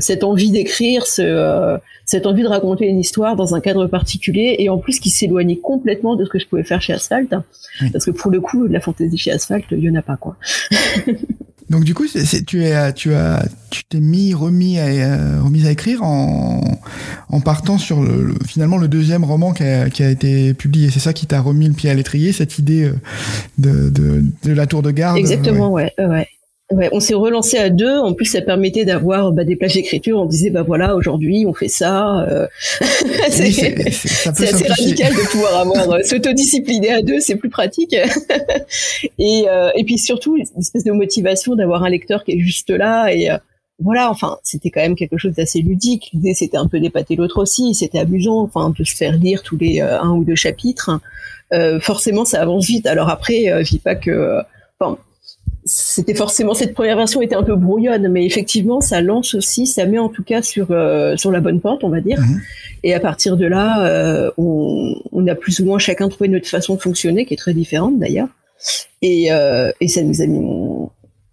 [0.00, 4.68] cette envie d'écrire, ce, cette envie de raconter une histoire dans un cadre particulier, et
[4.68, 7.34] en plus qui s'éloignait complètement de ce que je pouvais faire chez Asphalt.
[7.92, 10.16] Parce que pour le coup, de la fantaisie chez Asphalt, il y en a pas,
[10.16, 10.36] quoi.
[11.72, 12.18] Donc du coup, tu
[12.64, 16.60] es, tu as, tu t'es mis, remis à, euh, remis à écrire en,
[17.30, 20.90] en partant sur le, finalement le deuxième roman qui a, qui a été publié.
[20.90, 22.94] C'est ça qui t'a remis le pied à l'étrier, cette idée euh,
[23.56, 25.16] de, de, de la tour de garde.
[25.16, 26.06] Exactement, ouais, ouais.
[26.06, 26.28] Ouais,
[26.92, 27.98] on s'est relancé à deux.
[27.98, 30.18] En plus, ça permettait d'avoir bah, des plages d'écriture.
[30.18, 32.26] On disait, bah voilà, aujourd'hui, on fait ça.
[32.28, 32.46] Euh...
[33.30, 37.20] c'est assez radical de pouvoir avoir euh, s'autodiscipliner à deux.
[37.20, 37.94] C'est plus pratique.
[39.18, 42.70] et, euh, et puis surtout, une espèce de motivation d'avoir un lecteur qui est juste
[42.70, 43.12] là.
[43.12, 43.36] Et euh,
[43.78, 46.10] voilà, enfin, c'était quand même quelque chose d'assez ludique.
[46.12, 47.74] L'idée, c'était un peu d'épater l'autre aussi.
[47.74, 51.00] C'était amusant, enfin, de se faire lire tous les un ou deux chapitres.
[51.80, 52.86] forcément, ça avance vite.
[52.86, 54.38] Alors après, je dis pas que,
[54.78, 54.98] enfin
[55.74, 59.86] c'était forcément cette première version était un peu brouillonne, mais effectivement, ça lance aussi, ça
[59.86, 62.20] met en tout cas sur euh, sur la bonne porte, on va dire.
[62.20, 62.40] Mhm.
[62.84, 66.46] Et à partir de là, euh, on, on, a plus ou moins chacun trouvé notre
[66.46, 68.28] façon de fonctionner, qui est très différente d'ailleurs.
[69.00, 70.44] Et, euh, et ça nous a mis.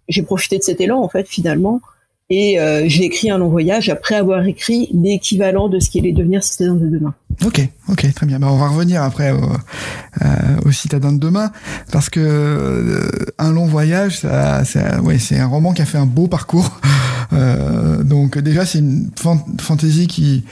[0.08, 1.80] J'ai profité de cet élan en fait, finalement,
[2.30, 6.12] et euh, j'ai écrit un long voyage après avoir écrit l'équivalent de ce qui allait
[6.12, 7.12] devenir Citadin de demain.
[7.44, 8.38] Ok, ok, très bien.
[8.38, 9.42] Bah, on va revenir après au,
[10.22, 10.26] euh,
[10.64, 11.50] au Citadin de demain
[11.90, 15.98] parce que euh, un long voyage, ça, ça ouais, c'est un roman qui a fait
[15.98, 16.80] un beau parcours.
[17.32, 19.08] Euh, donc déjà, c'est une
[19.60, 20.42] fantaisie qui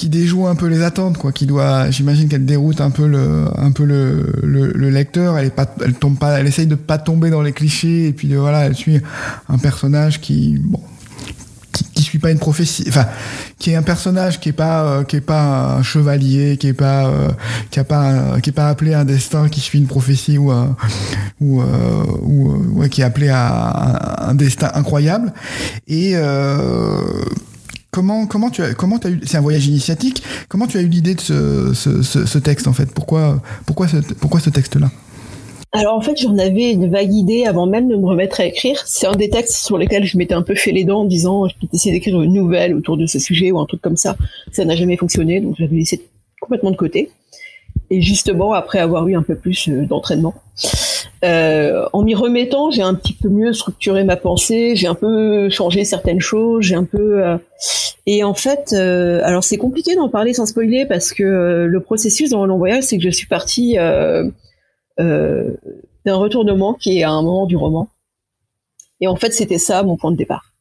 [0.00, 3.44] qui déjoue un peu les attentes quoi qui doit j'imagine qu'elle déroute un peu le
[3.58, 5.36] un peu le, le, lecteur.
[5.36, 8.12] Elle est pas elle tombe pas elle essaye de pas tomber dans les clichés et
[8.14, 9.02] puis de, voilà elle suit
[9.50, 10.80] un personnage qui bon
[11.94, 13.06] qui, suit pas une prophétie enfin
[13.58, 16.72] qui est un personnage qui est pas euh, qui est pas un chevalier qui est
[16.72, 17.28] pas euh,
[17.70, 20.50] qui a pas qui est pas appelé à un destin qui suit une prophétie ou
[20.50, 20.76] un,
[21.42, 25.34] ou, euh, ou ouais, qui est appelé à un, un destin incroyable.
[25.88, 26.14] Et
[27.90, 30.22] Comment comment tu as comment as eu c'est un voyage initiatique.
[30.48, 32.92] Comment tu as eu l'idée de ce, ce, ce, texte en fait?
[32.92, 34.90] Pourquoi pourquoi ce, pourquoi ce texte là
[35.72, 38.82] alors en fait j'en avais une vague idée avant même de me remettre à écrire.
[38.86, 41.46] C'est un des textes sur lesquels je m'étais un peu fait les dents en disant
[41.46, 44.16] je peux essayer d'écrire une nouvelle autour de ce sujet ou un truc comme ça.
[44.50, 46.04] Ça n'a jamais fonctionné donc j'avais laissé
[46.40, 47.10] complètement de côté.
[47.88, 50.34] Et justement après avoir eu un peu plus euh, d'entraînement
[51.22, 55.50] euh, en m'y remettant, j'ai un petit peu mieux structuré ma pensée, j'ai un peu
[55.50, 57.36] changé certaines choses, j'ai un peu euh,
[58.06, 62.30] et en fait, euh, alors c'est compliqué d'en parler sans spoiler parce que le processus
[62.30, 63.76] dans le long voyage, c'est que je suis partie
[64.96, 65.44] d'un
[66.06, 67.88] retournement qui est à un moment du roman.
[69.02, 70.52] Et en fait, c'était ça mon point de départ.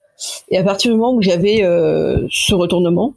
[0.49, 3.13] Et à partir du moment où j'avais ce retournement,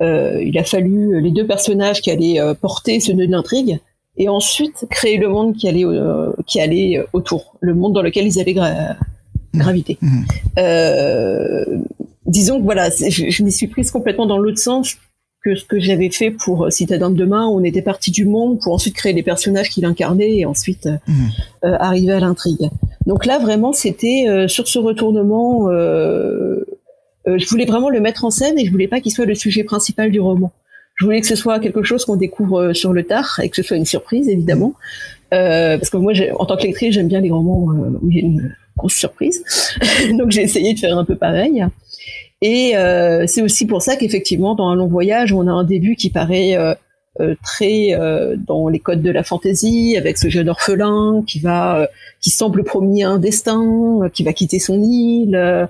[0.00, 3.78] il a fallu les deux personnages qui allaient porter ce nœud d'intrigue
[4.18, 8.26] et ensuite créer le monde qui allait euh, qui allait autour, le monde dans lequel
[8.26, 8.56] ils allaient
[9.54, 9.98] graviter.
[10.00, 10.06] Mmh.
[10.06, 10.26] Mmh.
[10.58, 11.64] Euh,
[12.26, 14.96] disons que voilà, je, je m'y suis prise complètement dans l'autre sens
[15.42, 18.60] que ce que j'avais fait pour Citadin de demain, où on était parti du monde
[18.60, 21.12] pour ensuite créer les personnages qu'il incarnait et ensuite mmh.
[21.64, 22.68] euh, arriver à l'intrigue.
[23.06, 26.64] Donc là, vraiment, c'était euh, sur ce retournement, euh,
[27.26, 29.64] je voulais vraiment le mettre en scène et je voulais pas qu'il soit le sujet
[29.64, 30.50] principal du roman.
[30.98, 33.56] Je voulais que ce soit quelque chose qu'on découvre euh, sur le tard et que
[33.56, 34.74] ce soit une surprise, évidemment.
[35.32, 38.16] Euh, parce que moi, en tant que lectrice, j'aime bien les romans euh, où il
[38.16, 39.44] y a une grosse surprise.
[40.18, 41.64] Donc j'ai essayé de faire un peu pareil.
[42.40, 45.96] Et euh, c'est aussi pour ça qu'effectivement, dans un long voyage, on a un début
[45.96, 46.74] qui paraît euh,
[47.20, 47.98] euh très
[48.46, 51.88] dans les codes de la fantaisie, avec ce jeune orphelin qui va,
[52.20, 55.68] qui semble promis un destin, qui va quitter son île.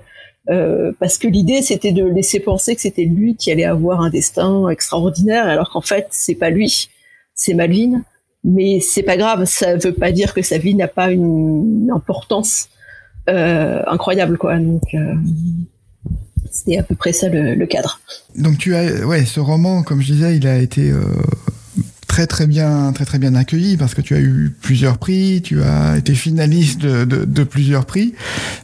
[0.49, 4.09] Euh, parce que l'idée c'était de laisser penser que c'était lui qui allait avoir un
[4.09, 6.89] destin extraordinaire, alors qu'en fait c'est pas lui,
[7.35, 8.03] c'est Malvin.
[8.45, 12.69] Mais c'est pas grave, ça veut pas dire que sa vie n'a pas une importance
[13.27, 14.57] incroyable quoi.
[14.57, 14.81] Donc
[16.51, 17.99] c'était à peu près ça le, cadre.
[18.35, 21.03] Donc tu as, ouais, ce roman, comme je disais, il a été euh,
[22.19, 25.63] très très bien, très très bien accueilli parce que tu as eu plusieurs prix, tu
[25.63, 28.13] as été finaliste de, de, plusieurs prix.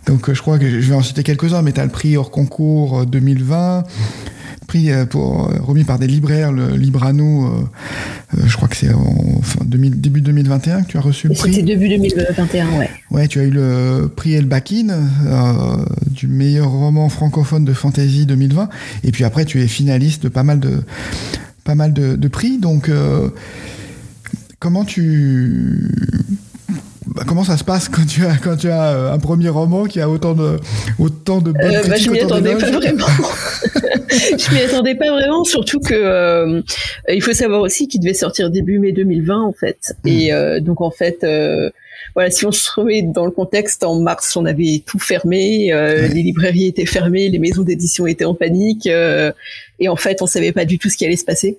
[0.07, 2.31] Donc je crois que je vais en citer quelques-uns, mais tu as le prix hors
[2.31, 3.85] concours 2020
[4.65, 8.91] prix euh, pour, euh, remis par des libraires, le Librano, euh, je crois que c'est
[8.93, 11.53] en début 2021 que tu as reçu le prix.
[11.53, 12.89] C'était début 2021, ouais.
[13.11, 14.87] Ouais, tu as eu le prix Elbakin
[16.07, 18.69] du meilleur roman francophone de fantasy 2020.
[19.03, 20.81] Et puis après, tu es finaliste de pas mal de,
[21.65, 22.57] pas mal de, prix.
[22.59, 22.89] Donc,
[24.59, 25.91] comment tu
[27.15, 29.85] bah, comment ça se passe quand tu as quand tu as euh, un premier roman
[29.85, 30.57] qui a autant de
[30.99, 33.07] autant de bonnes euh, bah, je m'y attendais pas vraiment.
[34.09, 36.61] je m'y attendais pas vraiment, surtout que euh,
[37.07, 39.95] il faut savoir aussi qu'il devait sortir début mai 2020 en fait.
[40.03, 40.09] Hmm.
[40.09, 41.25] Et euh, donc en fait.
[42.15, 46.21] voilà, si on se remet dans le contexte, en mars, on avait tout fermé, les
[46.21, 50.65] librairies étaient fermées, les maisons d'édition étaient en panique, et en fait, on savait pas
[50.65, 51.57] du tout ce qui allait se passer.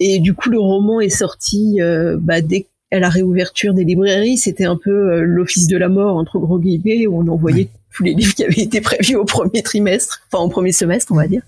[0.00, 1.80] Et du coup, le roman est sorti
[2.18, 2.66] bah, dès
[3.00, 7.06] la réouverture des librairies, c'était un peu euh, l'office de la mort entre gros guillemets
[7.06, 10.48] où on envoyait tous les livres qui avaient été prévus au premier trimestre, enfin au
[10.48, 11.42] premier semestre, on va dire.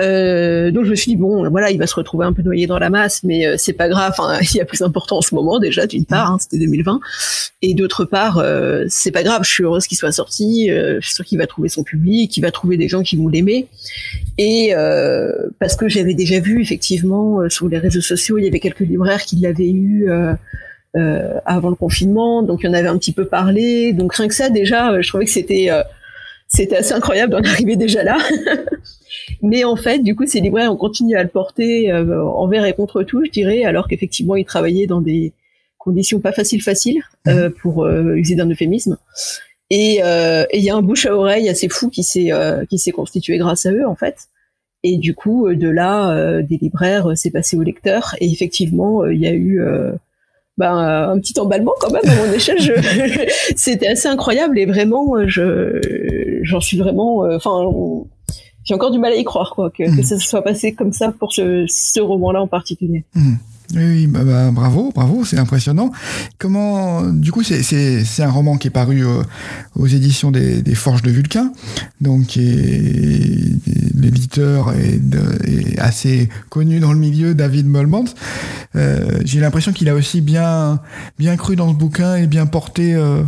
[0.00, 2.66] Euh, donc je me suis dit bon, voilà, il va se retrouver un peu noyé
[2.66, 4.14] dans la masse, mais euh, c'est pas grave.
[4.42, 7.00] il y a plus important en ce moment déjà, d'une part, hein, c'était 2020,
[7.62, 9.42] et d'autre part, euh, c'est pas grave.
[9.44, 10.70] Je suis heureuse qu'il soit sorti.
[10.70, 13.16] Euh, je suis sûre qu'il va trouver son public, qu'il va trouver des gens qui
[13.16, 13.68] vont l'aimer,
[14.38, 14.72] et
[15.60, 19.22] parce que j'avais déjà vu effectivement sur les réseaux sociaux, il y avait quelques libraires
[19.22, 20.10] qui l'avaient eu.
[20.96, 23.92] Euh, avant le confinement, donc il y en avait un petit peu parlé.
[23.92, 25.84] Donc rien que ça, déjà, euh, je trouvais que c'était euh,
[26.48, 28.18] c'était assez incroyable d'en arriver déjà là.
[29.42, 33.04] Mais en fait, du coup, ces libraires ont continué à le porter envers et contre
[33.04, 35.32] tout, je dirais, alors qu'effectivement, ils travaillaient dans des
[35.78, 37.50] conditions pas faciles faciles, mmh.
[37.62, 38.98] pour user d'un euphémisme.
[39.70, 42.30] Et il y a un bouche à oreille assez fou qui s'est
[42.68, 44.16] qui s'est constitué grâce à eux, en fait.
[44.82, 48.14] Et du coup, de là, des libraires, c'est passé au lecteur.
[48.20, 49.60] Et effectivement, il y a eu
[50.60, 52.58] ben, un petit emballement quand même à mon échelle.
[53.56, 55.80] C'était assez incroyable et vraiment, je,
[56.42, 57.66] j'en suis vraiment, euh, enfin,
[58.64, 60.04] j'ai encore du mal à y croire quoi que, que mm.
[60.04, 63.04] ça soit passé comme ça pour ce, ce roman-là en particulier.
[63.14, 63.34] Mm.
[63.74, 65.90] Oui, bah, bah, bravo, bravo, c'est impressionnant.
[66.38, 69.22] Comment, du coup, c'est un roman qui est paru euh,
[69.76, 71.52] aux éditions des, des, Forges de Vulcain,
[72.00, 72.36] donc
[73.94, 75.00] l'éditeur est,
[75.44, 78.06] est, assez connu dans le milieu, David Molmans.
[78.76, 80.80] Euh, J'ai l'impression qu'il a aussi bien
[81.18, 83.22] bien cru dans ce bouquin et bien porté euh,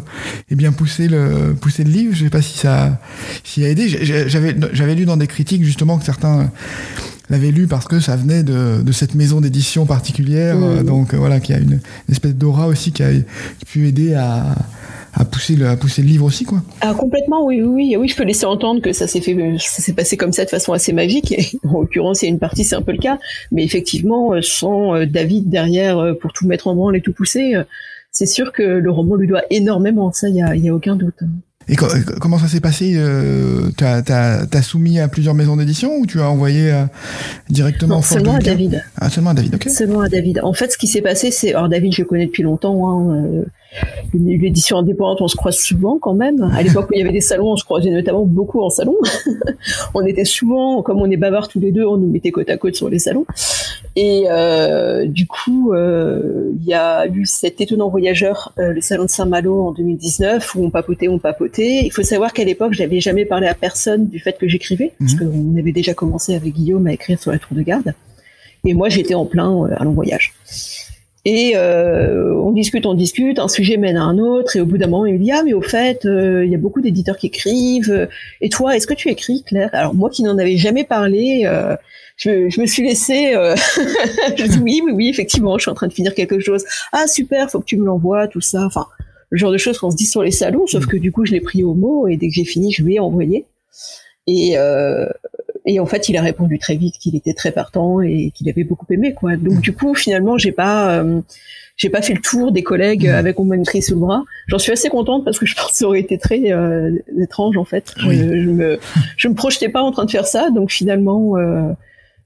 [0.51, 2.15] et bien poussé le poussé le livre.
[2.15, 3.01] Je sais pas si ça
[3.43, 3.89] s'y a aidé.
[3.89, 6.51] J'avais lu dans des critiques justement que certains
[7.33, 11.17] l'avait lu parce que ça venait de, de cette maison d'édition particulière, euh, donc euh,
[11.17, 13.09] voilà, qui a une, espèce d'aura aussi qui a,
[13.67, 14.55] pu aider à,
[15.15, 16.63] à pousser le à pousser le livre aussi quoi.
[16.83, 19.95] Ah complètement oui oui oui je peux laisser entendre que ça s'est fait ça s'est
[19.95, 22.65] passé comme ça de façon assez magique et en l'occurrence il y a une partie
[22.65, 23.19] c'est un peu le cas
[23.51, 27.55] mais effectivement euh, sans David derrière pour tout mettre en branle et tout pousser
[28.11, 30.75] c'est sûr que le roman lui doit énormément ça il y a il y a
[30.75, 31.23] aucun doute.
[31.69, 36.21] Et comment ça s'est passé euh, T'as as, soumis à plusieurs maisons d'édition ou tu
[36.21, 36.85] as envoyé euh,
[37.51, 38.85] directement non, seulement à David.
[39.01, 39.69] Ah, seulement à David, ok.
[39.69, 40.41] Seulement à David.
[40.43, 41.55] En fait, ce qui s'est passé, c'est...
[41.55, 42.89] Alors David, je le connais depuis longtemps.
[42.91, 43.45] Hein,
[44.15, 46.43] l'édition indépendante, on se croise souvent quand même.
[46.55, 48.97] À l'époque où il y avait des salons, on se croisait notamment beaucoup en salon.
[49.95, 52.57] on était souvent, comme on est bavards tous les deux, on nous mettait côte à
[52.57, 53.27] côte sur les salons.
[53.95, 59.05] Et euh, du coup, euh, il y a eu cet étonnant voyageur, euh, le salon
[59.05, 61.83] de Saint-Malo en 2019, où on papotait, on papotait.
[61.85, 65.15] Il faut savoir qu'à l'époque, j'avais jamais parlé à personne du fait que j'écrivais, parce
[65.15, 65.53] mhm.
[65.53, 67.95] qu'on avait déjà commencé avec Guillaume à écrire sur la tour de garde.
[68.65, 70.33] Et moi, j'étais en plein à long voyage.
[71.25, 74.77] Et euh, on discute, on discute, un sujet mène à un autre, et au bout
[74.77, 77.17] d'un moment, il me dit ah mais au fait, euh, il y a beaucoup d'éditeurs
[77.17, 78.09] qui écrivent.
[78.41, 79.71] Et toi, est-ce que tu écris, Claire?
[79.73, 81.77] Alors moi qui n'en avais jamais parlé, euh,
[82.17, 83.35] je, je, me suis laissée.
[83.37, 83.55] Euh,
[84.37, 86.65] je dis oui, oui, oui, effectivement, je suis en train de finir quelque chose.
[86.93, 88.65] Ah super, faut que tu me l'envoies, tout ça.
[88.67, 88.87] Enfin,
[89.31, 90.67] le genre de choses qu'on se dit sur les salons.
[90.67, 92.83] Sauf que du coup, je l'ai pris au mot, et dès que j'ai fini, je
[92.83, 93.47] lui ai envoyé.
[94.27, 95.07] Et, euh,
[95.65, 98.65] et en fait, il a répondu très vite qu'il était très partant et qu'il avait
[98.65, 99.37] beaucoup aimé, quoi.
[99.37, 101.21] Donc du coup, finalement, j'ai pas, euh,
[101.77, 104.25] j'ai pas fait le tour des collègues avec mon cri sous le bras.
[104.49, 107.57] J'en suis assez contente parce que je pense que ça aurait été très euh, étrange
[107.57, 107.95] en fait.
[107.97, 108.81] Je, me,
[109.17, 111.37] je me projetais pas en train de faire ça, donc finalement.
[111.37, 111.73] Euh,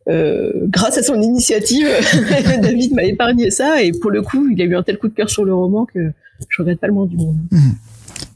[0.09, 1.89] euh grâce à son initiative,
[2.63, 5.15] David m'a épargné ça et pour le coup, il a eu un tel coup de
[5.15, 6.13] cœur sur le roman que
[6.49, 7.37] je regrette pas le moins du monde.
[7.51, 7.59] Mmh.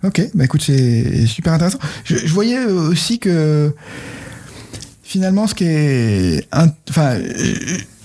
[0.02, 1.78] Ok, bah écoute, c'est super intéressant.
[2.04, 3.72] Je, je, voyais aussi que
[5.10, 6.46] finalement, ce qui est,
[6.88, 7.18] enfin,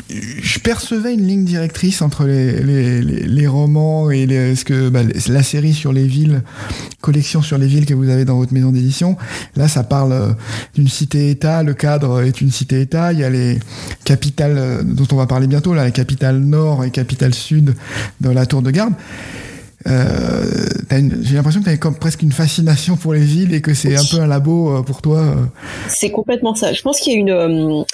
[0.09, 5.75] je percevais une ligne directrice entre les, les, romans et ce que bah, la série
[5.75, 6.41] sur les villes,
[7.01, 9.17] collection sur les villes que vous avez dans votre maison d'édition.
[9.55, 10.31] Là, ça parle euh,
[10.73, 11.61] d'une cité-État.
[11.61, 13.13] Le cadre est une cité-État.
[13.13, 13.59] Il y a les
[14.03, 17.75] capitales euh, dont on va parler bientôt, là, les capitales nord et capitales sud
[18.19, 18.93] de la tour de garde.
[19.87, 20.43] Euh,
[21.21, 23.95] j'ai l'impression que tu as comme presque une fascination pour les villes et que c'est
[23.95, 25.35] un peu un labo pour toi.
[25.87, 26.73] C'est complètement ça.
[26.73, 27.85] Je pense qu'il y a une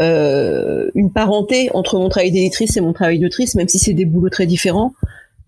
[0.00, 4.04] euh, une parenté entre mon travail d'éditrice et mon travail d'autrice, même si c'est des
[4.04, 4.92] boulots très différents.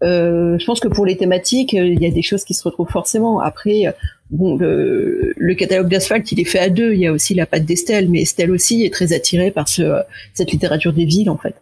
[0.04, 2.62] Euh, je pense que pour les thématiques, euh, il y a des choses qui se
[2.62, 3.40] retrouvent forcément.
[3.40, 3.84] Après,
[4.30, 6.92] bon, le, le catalogue d'asphalte, il est fait à deux.
[6.92, 10.00] Il y a aussi la patte d'Estelle, mais Estelle aussi est très attirée par ce,
[10.34, 11.54] cette littérature des villes, en fait.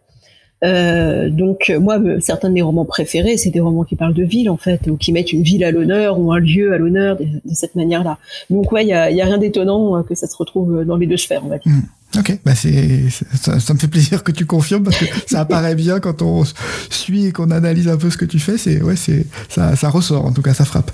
[0.62, 4.50] Euh, donc moi, certains de mes romans préférés, c'est des romans qui parlent de villes
[4.50, 7.26] en fait, ou qui mettent une ville à l'honneur ou un lieu à l'honneur de,
[7.52, 8.18] cette manière-là.
[8.50, 11.42] Donc ouais, il y a, rien d'étonnant que ça se retrouve dans les deux sphères,
[11.44, 11.72] on va dire.
[11.72, 12.18] Mmh.
[12.18, 15.98] Ok, bah c'est ça, me fait plaisir que tu confirmes parce que ça apparaît bien
[15.98, 16.44] quand on
[16.88, 18.56] suit et qu'on analyse un peu ce que tu fais.
[18.56, 20.92] C'est ouais, c'est ça, ça ressort en tout cas, ça frappe.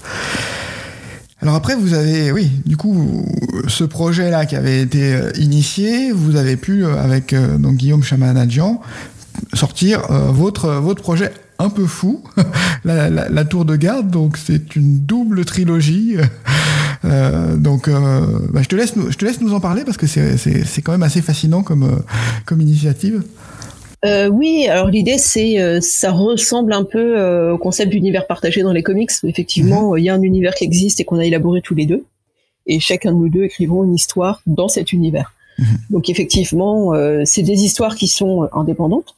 [1.43, 3.25] Alors après, vous avez, oui, du coup,
[3.67, 8.03] ce projet-là qui avait été euh, initié, vous avez pu, euh, avec euh, donc Guillaume
[8.03, 8.81] Chamanadjian,
[9.55, 12.23] sortir votre, votre projet un peu fou,
[12.85, 14.11] la, la, la, Tour de Garde.
[14.11, 16.17] Donc c'est une double trilogie.
[17.05, 18.21] Euh, donc euh,
[18.53, 20.93] bah, je te laisse nous, je te laisse nous en parler parce que c'est quand
[20.93, 21.97] même assez fascinant comme euh,
[22.45, 23.23] comme initiative.
[24.05, 28.83] Euh, oui, alors l'idée c'est ça ressemble un peu au concept d'univers partagé dans les
[28.83, 29.11] comics.
[29.23, 29.99] Où effectivement, mhm.
[29.99, 32.05] il y a un univers qui existe et qu'on a élaboré tous les deux,
[32.67, 35.33] et chacun de nous deux écrivons une histoire dans cet univers.
[35.59, 35.67] Mhm.
[35.89, 36.93] Donc effectivement,
[37.25, 39.17] c'est des histoires qui sont indépendantes,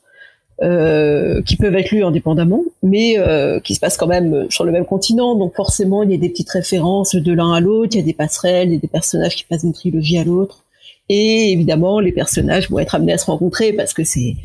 [0.61, 4.73] euh, qui peuvent être lus indépendamment, mais euh, qui se passent quand même sur le
[4.73, 5.35] même continent.
[5.35, 8.05] Donc forcément, il y a des petites références de l'un à l'autre, il y a
[8.05, 10.65] des passerelles, il y a des personnages qui passent d'une trilogie à l'autre.
[11.09, 14.37] Et évidemment, les personnages vont être amenés à se rencontrer parce que c'est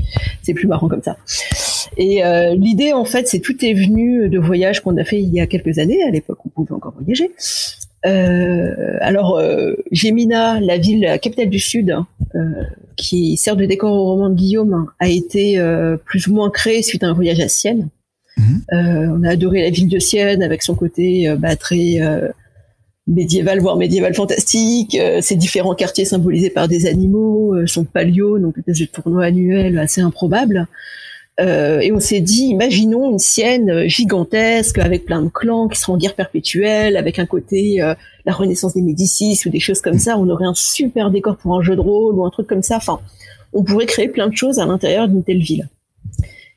[0.41, 1.17] c'est plus marrant comme ça.
[1.97, 5.33] Et euh, l'idée, en fait, c'est tout est venu de voyages qu'on a fait il
[5.33, 6.03] y a quelques années.
[6.03, 7.31] À l'époque, on pouvait encore voyager.
[8.05, 11.95] Euh, alors, euh, Gémina, la ville, la capitale du Sud,
[12.35, 12.39] euh,
[12.95, 16.83] qui sert de décor au roman de Guillaume, a été euh, plus ou moins créée
[16.83, 17.89] suite à un voyage à Sienne.
[18.37, 18.61] Mhm.
[18.71, 21.99] on a adoré la ville de Sienne avec son côté bah, très
[23.07, 28.85] médiéval, voire médiéval fantastique, ses différents quartiers symbolisés par des animaux, son palio, donc des
[28.85, 30.67] tournois annuels assez improbables.
[31.39, 35.93] Euh, et on s'est dit, imaginons une Sienne gigantesque avec plein de clans qui seront
[35.93, 37.93] en guerre perpétuelle, avec un côté euh,
[38.25, 40.17] la renaissance des Médicis ou des choses comme ça.
[40.17, 42.77] On aurait un super décor pour un jeu de rôle ou un truc comme ça.
[42.77, 42.99] Enfin,
[43.53, 45.69] on pourrait créer plein de choses à l'intérieur d'une telle ville.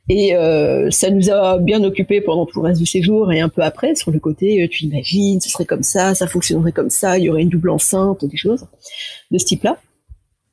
[0.08, 3.48] Et euh, ça nous a bien occupé pendant tout le reste du séjour et un
[3.48, 7.16] peu après sur le côté, tu imagines, ce serait comme ça, ça fonctionnerait comme ça,
[7.16, 8.66] il y aurait une double enceinte, des choses
[9.30, 9.78] de ce type-là.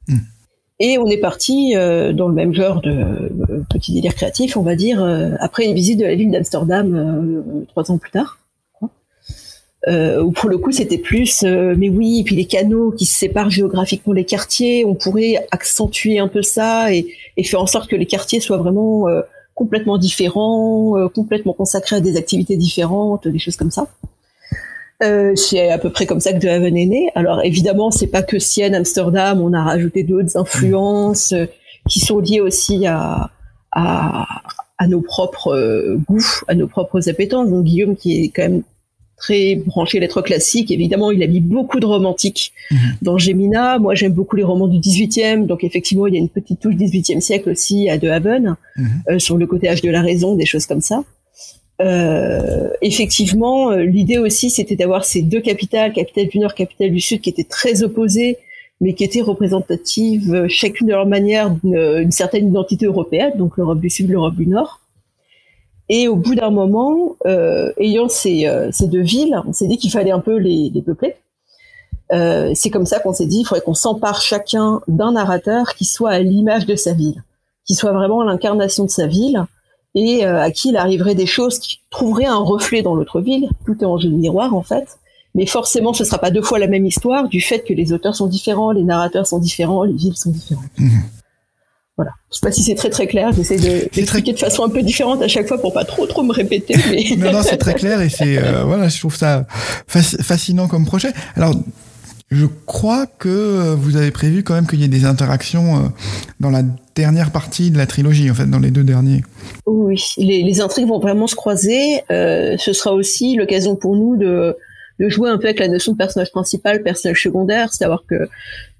[0.08, 0.18] Hmm.
[0.80, 4.62] Et on est parti euh, dans le même genre de euh, petit délire créatif, on
[4.62, 8.40] va dire, euh, après une visite de la ville d'Amsterdam trois ans plus tard.
[9.88, 14.26] où pour le coup c'était plus, mais oui, puis les canaux qui séparent géographiquement les
[14.26, 18.40] quartiers, on pourrait accentuer un peu ça et, et faire en sorte que les quartiers
[18.40, 19.06] soient vraiment
[19.56, 23.88] complètement différents, complètement consacrés à des activités différentes, des choses comme ça.
[25.04, 27.12] Euh, c'est à peu près comme ça que De Haven est né.
[27.16, 31.46] Alors évidemment, c'est pas que Sienne, Amsterdam, on a rajouté d'autres influences euh,
[31.88, 33.30] qui sont liées aussi à,
[33.72, 34.26] à,
[34.78, 37.50] à nos propres euh, goûts, à nos propres appétences.
[37.50, 38.64] Donc Guillaume, qui est quand même
[39.18, 42.78] très branché lettres classiques, évidemment, il a mis beaucoup de romantique mhm.
[43.02, 43.80] dans Gemina.
[43.80, 46.76] Moi, j'aime beaucoup les romans du 18e, donc effectivement, il y a une petite touche
[46.76, 48.88] 18e siècle aussi à De Haven, mhm.
[49.10, 51.04] euh, sur le côté âge de la raison, des choses comme ça.
[51.82, 57.00] Euh, effectivement, euh, l'idée aussi, c'était d'avoir ces deux capitales, capitale du Nord, capitale du
[57.00, 58.38] Sud, qui étaient très opposées,
[58.82, 63.80] mais qui étaient représentatives, euh, chacune de leur manière, d'une certaine identité européenne, donc l'Europe
[63.80, 64.82] du Sud, l'Europe du Nord.
[65.90, 69.90] Et au bout d'un moment, euh, ayant ces, ces, deux villes, on s'est dit qu'il
[69.90, 71.16] fallait un peu les, les peupler.
[72.14, 75.86] Euh, c'est comme ça qu'on s'est dit, il faudrait qu'on s'empare chacun d'un narrateur qui
[75.86, 77.24] soit à l'image de sa ville,
[77.66, 79.46] qui soit vraiment l'incarnation de sa ville,
[79.98, 83.50] et euh, à qui il arriverait des choses qui trouveraient un reflet dans l'autre ville.
[83.66, 85.00] Tout est en jeu de miroir en fait.
[85.34, 88.16] Mais forcément, ce sera pas deux fois la même histoire du fait que les auteurs
[88.16, 90.66] sont différents, les narrateurs sont différents, les villes sont différentes.
[90.78, 91.02] Mhm.
[91.96, 92.12] Voilà.
[92.32, 93.32] Je sais pas si c'est très très clair.
[93.34, 96.22] J'essaie de d'expliquer de façon un peu différente à chaque fois pour pas trop trop
[96.22, 96.76] me répéter.
[96.92, 97.16] Mais...
[97.18, 99.48] non, non, c'est très clair et c'est euh, voilà, je trouve ça
[99.88, 101.10] fascinant comme projet.
[101.36, 101.56] Alors
[102.30, 105.88] je crois que vous avez prévu quand même qu'il y ait des interactions euh,
[106.40, 106.62] dans la
[106.96, 109.24] dernière partie de la trilogie, en fait, dans les deux derniers.
[109.66, 112.02] Oui, les, les intrigues vont vraiment se croiser.
[112.12, 114.58] Euh, ce sera aussi l'occasion pour nous de,
[115.00, 118.28] de, jouer un peu avec la notion de personnage principal, personnage secondaire, c'est-à-dire que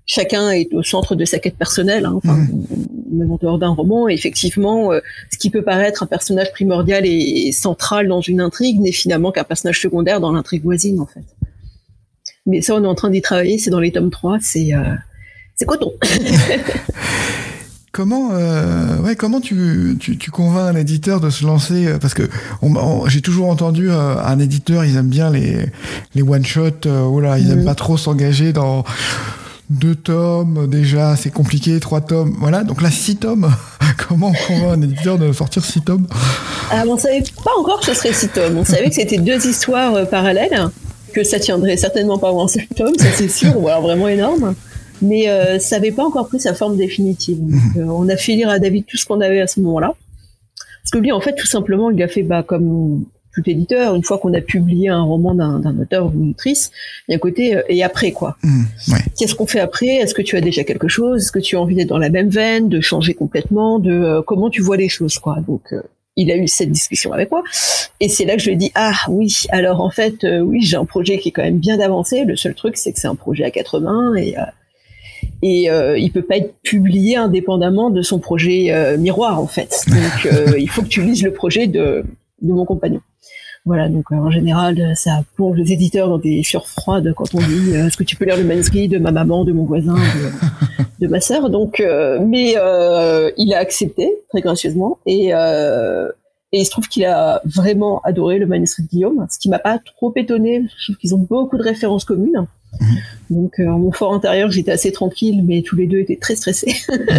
[0.06, 3.18] chacun est au centre de sa quête personnelle, hein, enfin, mmh.
[3.18, 4.10] même en dehors d'un roman.
[4.10, 5.00] effectivement, euh,
[5.32, 9.46] ce qui peut paraître un personnage primordial et, central dans une intrigue n'est finalement qu'un
[9.46, 11.24] personnage secondaire dans l'intrigue voisine, en fait.
[12.48, 14.96] Mais ça, on est en train d'y travailler, c'est dans les tomes 3, c'est euh,
[15.56, 15.92] c'est coton.
[17.94, 22.30] Comment, euh, ouais, comment tu, tu, tu, convaincs un éditeur de se lancer Parce que
[23.08, 25.66] j'ai toujours entendu un éditeur, ils aiment bien les,
[26.14, 26.86] les one shot.
[26.86, 27.52] voilà, ils mmh.
[27.52, 28.84] aiment pas trop s'engager dans
[29.70, 32.64] deux tomes, déjà, c'est compliqué, trois tomes, voilà.
[32.64, 33.52] Donc là, six tomes.
[34.08, 36.08] Comment on convainc un éditeur de sortir six tomes?
[36.72, 38.58] Ah, On savait pas encore que ce serait six tomes.
[38.58, 40.70] On savait que c'était deux histoires euh, parallèles,
[41.18, 44.54] que ça tiendrait certainement pas en seul tome, ça c'est sûr, ou alors vraiment énorme.
[45.02, 47.40] Mais euh, ça n'avait pas encore pris sa forme définitive.
[47.42, 47.60] Mhm.
[47.78, 49.96] Euh, on a fait lire à David tout ce qu'on avait à ce moment-là.
[50.84, 54.04] Parce que lui, en fait, tout simplement, il a fait bah, comme tout éditeur, une
[54.04, 56.72] fois qu'on a publié un roman d'un auteur ou d'une autrice,
[57.08, 58.38] il y a un côté euh, et après quoi.
[58.44, 58.64] Mmh,
[59.18, 59.88] Qu'est-ce qu'on fait après?
[59.88, 61.24] Est-ce que tu as déjà quelque chose?
[61.24, 64.22] Est-ce que tu as envie d'être dans la même veine, de changer complètement, de euh,
[64.22, 65.38] comment tu vois les choses quoi?
[65.48, 65.82] Donc euh,
[66.18, 67.44] il a eu cette discussion avec moi
[68.00, 70.76] et c'est là que je lui ai dit ah oui alors en fait oui j'ai
[70.76, 72.26] un projet qui est quand même bien avancé.
[72.26, 74.36] Le seul truc c'est que c'est un projet à quatre mains et
[75.42, 79.86] et il peut pas être publié indépendamment de son projet miroir en fait.
[79.88, 82.04] Donc il faut que tu lises le projet de
[82.42, 83.02] de mon compagnon.
[83.68, 87.40] Voilà, donc euh, en général, ça plonge les éditeurs dans des sueurs froides quand on
[87.40, 89.98] dit euh, est-ce que tu peux lire le manuscrit de ma maman, de mon voisin,
[91.02, 91.50] de, ma sœur?
[91.50, 92.56] Donc, euh, mais
[93.38, 95.34] il a accepté très gracieusement et
[96.54, 99.60] et il se trouve qu'il a vraiment adoré le manuscrit de Guillaume, ce qui m'a
[99.60, 100.64] pas trop étonné.
[100.78, 102.48] Je trouve qu'ils ont beaucoup de références communes.
[103.30, 106.76] Donc, en mon fort intérieur, j'étais assez tranquille, mais tous les deux étaient très stressés.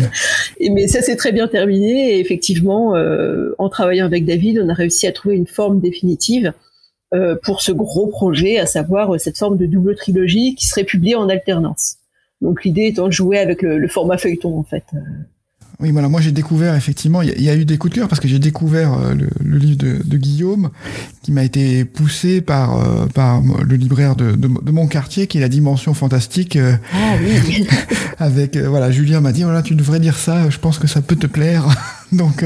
[0.60, 2.14] et, mais ça s'est très bien terminé.
[2.14, 6.52] Et effectivement, euh, en travaillant avec David, on a réussi à trouver une forme définitive
[7.14, 10.84] euh, pour ce gros projet, à savoir euh, cette forme de double trilogie qui serait
[10.84, 11.96] publiée en alternance.
[12.40, 14.84] Donc, l'idée étant de jouer avec le, le format feuilleton, en fait.
[15.80, 18.20] Oui, voilà, moi j'ai découvert effectivement, il y, a eu des coups de cœur parce
[18.20, 19.14] que j'ai découvert euh,
[19.44, 20.70] le, livre de, Guillaume
[21.22, 24.34] qui m'a été poussé par euh, par le libraire de,
[24.72, 26.56] mon quartier qui est la dimension fantastique.
[26.56, 27.64] Euh, ah oui.
[28.18, 31.14] avec voilà, Julien m'a dit voilà, tu devrais lire ça, je pense que ça peut
[31.14, 31.68] te plaire.
[32.12, 32.44] donc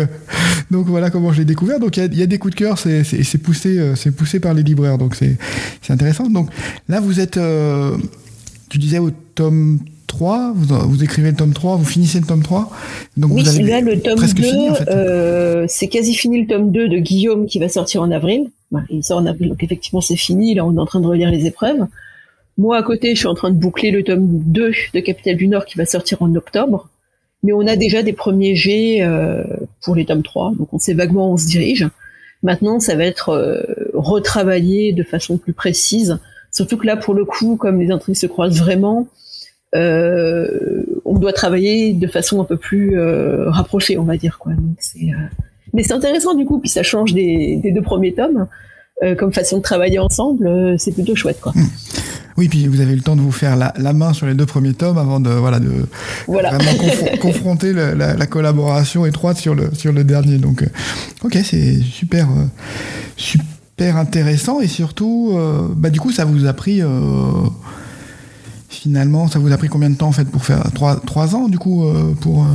[0.71, 1.81] donc voilà comment je l'ai découvert.
[1.81, 4.63] Donc il y a, des coups de cœur, c'est c'est poussé c'est poussé par les
[4.63, 5.39] libraires, donc c'est
[5.81, 6.29] c'est intéressant.
[6.29, 6.51] Donc
[6.87, 7.41] là vous êtes
[8.69, 9.79] tu disais au tome
[10.13, 12.71] 3, vous, écrivez le tome 3, vous finissez le tome 3.
[13.17, 14.45] Donc oui, vous là, le tome 2,
[14.89, 18.51] euh, c'est quasi fini le tome 2 de Guillaume qui va sortir en avril.
[18.91, 21.31] il sort en avril, donc effectivement c'est fini, là on est en train de relire
[21.31, 21.87] les épreuves.
[22.59, 25.49] Moi à côté, je suis en train de boucler le tome 2 de Capitale du
[25.49, 26.91] Nord qui va sortir en octobre.
[27.43, 29.43] Mais on a déjà des premiers jets euh,
[29.83, 31.89] pour les tomes 3, donc on sait vaguement où on se dirige.
[32.43, 33.63] Maintenant, ça va être euh,
[33.95, 36.19] retravaillé de façon plus précise.
[36.53, 39.09] Surtout que là, pour le coup, comme les intrigues se croisent vraiment,
[39.75, 44.53] on doit travailler de façon un peu plus euh, rapprochée, on va dire quoi.
[44.79, 48.47] c'est, euh, mais c'est intéressant du coup, puis ça change des, deux premiers tomes.
[49.19, 51.53] comme façon de travailler ensemble, c'est plutôt chouette, quoi.
[51.55, 51.67] Hmm.
[52.39, 54.47] Oui, puis vous avez eu le temps de vous faire la, main sur les deux
[54.47, 55.71] premiers tomes avant de voilà de
[56.27, 56.59] vraiment
[57.21, 60.39] confronter la, collaboration étroite sur le sur le dernier.
[60.39, 60.65] Donc,
[61.25, 62.29] ok, c'est super
[63.17, 65.39] super intéressant et surtout,
[65.77, 66.81] bah du coup, ça vous a pris
[68.73, 71.49] finalement, ça vous a pris combien de temps en fait pour faire trois, trois ans
[71.49, 72.47] du coup euh, pour euh,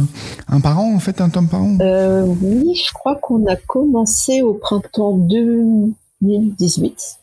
[0.48, 1.78] un par an en fait, un tome par an?
[1.80, 7.20] Euh, Oui, je crois qu'on a commencé au printemps 2018.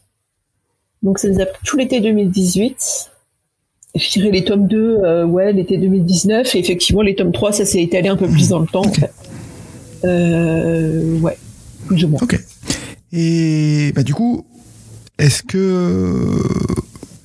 [1.02, 3.10] Donc ça nous a pris tout l'été 2018.
[3.96, 6.54] Je dirais les tomes 2, ouais, l'été 2019.
[6.54, 8.86] Et effectivement, les tomes 3, ça s'est étalé un peu plus dans le temps.
[8.86, 9.12] En fait.
[10.02, 11.38] ouais,
[11.86, 12.20] plus ou moins.
[12.22, 12.40] Ok.
[13.12, 14.44] Et bah, du coup,
[15.18, 16.26] est-ce que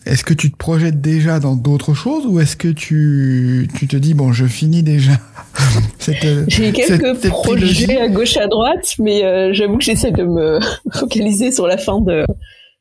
[0.09, 3.95] est-ce que tu te projettes déjà dans d'autres choses ou est-ce que tu, tu te
[3.95, 5.11] dis, bon, je finis déjà
[5.99, 10.59] cette J'ai quelques projets à gauche à droite, mais euh, j'avoue que j'essaie de me
[10.91, 12.25] focaliser sur la fin de,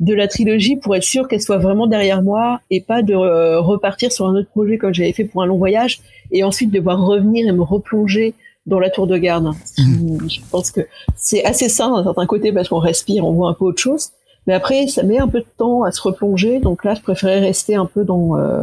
[0.01, 3.61] de la trilogie pour être sûr qu'elle soit vraiment derrière moi et pas de euh,
[3.61, 6.01] repartir sur un autre projet comme j'avais fait pour un long voyage
[6.33, 9.53] et ensuite devoir revenir et me replonger dans la tour de garde.
[9.79, 10.29] Mmh.
[10.29, 10.81] Je pense que
[11.17, 14.11] c'est assez sain d'un certain côté parce qu'on respire, on voit un peu autre chose.
[14.49, 16.59] Mais après, ça met un peu de temps à se replonger.
[16.59, 18.63] Donc là, je préférais rester un peu dans, euh,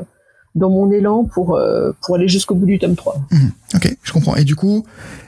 [0.56, 3.22] dans mon élan pour, euh, pour aller jusqu'au bout du tome 3.
[3.30, 3.38] Mmh.
[3.76, 4.36] ok, je comprends.
[4.36, 4.84] Et du coup,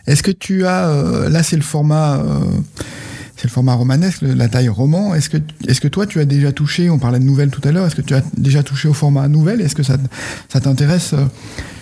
[0.07, 0.89] est-ce que tu as...
[0.89, 2.23] Euh, là, c'est le format...
[3.37, 5.15] c'est le format romanesque, la taille roman.
[5.15, 7.71] Est-ce que, est-ce que toi, tu as déjà touché, on parlait de nouvelles tout à
[7.71, 9.61] l'heure, est-ce que tu as déjà touché au format nouvelle?
[9.61, 9.97] Est-ce que ça,
[10.49, 11.13] ça t'intéresse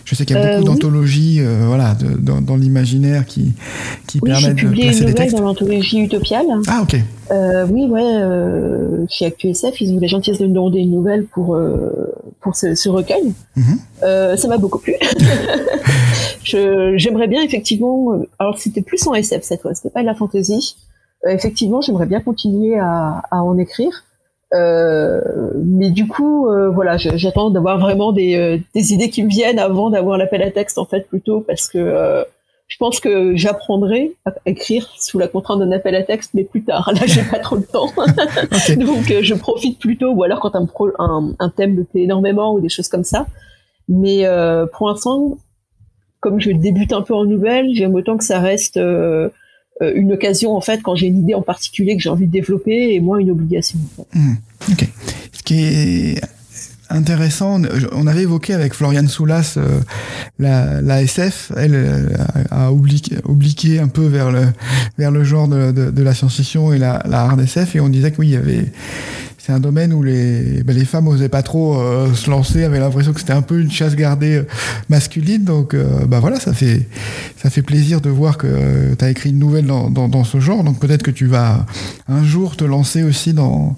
[0.06, 3.54] je sais qu'il y a beaucoup d'anthologies voilà, dans, dans l'imaginaire qui,
[4.06, 5.36] qui oui, permettent de placer des textes.
[5.36, 6.46] dans l'anthologie Utopiale.
[6.68, 6.96] Ah, ok.
[7.32, 10.92] Euh, oui, ouais, euh, chez ActuSF, ils ont eu la gentillesse de me demander une
[10.92, 13.34] nouvelle pour, euh, pour ce, recueil.
[13.56, 13.80] Mhm.
[14.38, 14.94] ça m'a beaucoup plu.
[16.44, 18.20] j'aimerais bien effectivement.
[18.38, 20.76] Alors c'était plus en SF cette fois, c'était pas de la fantasy.
[21.26, 24.04] Effectivement, j'aimerais bien continuer à, à en écrire.
[24.54, 25.22] Euh,
[25.64, 29.60] mais du coup, euh, voilà, j'attends d'avoir vraiment des, euh, des, idées qui me viennent
[29.60, 32.24] avant d'avoir l'appel à texte en fait plutôt parce que
[32.68, 36.64] je pense que j'apprendrai à écrire sous la contrainte d'un appel à texte, mais plus
[36.64, 36.92] tard.
[36.94, 37.88] Là, j'ai pas trop de temps,
[38.78, 40.68] donc je profite plutôt, ou alors quand un,
[41.00, 43.26] un, un, thème me plaît énormément ou des choses comme ça.
[43.88, 44.26] Mais
[44.74, 45.38] pour l'instant,
[46.26, 49.30] comme je débute un peu en nouvelle, j'aime autant que ça reste euh,
[49.82, 52.94] une occasion en fait quand j'ai une idée en particulier que j'ai envie de développer
[52.94, 53.80] et moins une obligation.
[54.14, 54.36] Hmm.
[54.72, 54.88] Ok.
[55.34, 56.22] Ce qui est
[56.90, 57.62] intéressant,
[57.92, 59.80] on avait évoqué avec Floriane Soulas euh,
[60.40, 62.08] la, la, SF, elle euh,
[62.52, 64.48] a obliqué, un peu vers le
[64.98, 67.90] vers le genre de, de, de la science-fiction et la, la hard SF et on
[67.90, 68.72] disait que oui il y avait
[69.46, 73.14] c'est un domaine où les, ben femmes osaient pas trop euh, se lancer, avaient l'impression
[73.14, 74.48] que c'était un peu une chasse gardée euh,
[74.90, 75.44] masculine.
[75.44, 76.88] Donc, euh, bah voilà, ça fait,
[77.38, 80.64] ça fait plaisir de voir que tu as écrit une nouvelle dans ce genre.
[80.64, 81.68] Donc peut-être que tu vas
[82.08, 83.78] un jour te lancer aussi dans,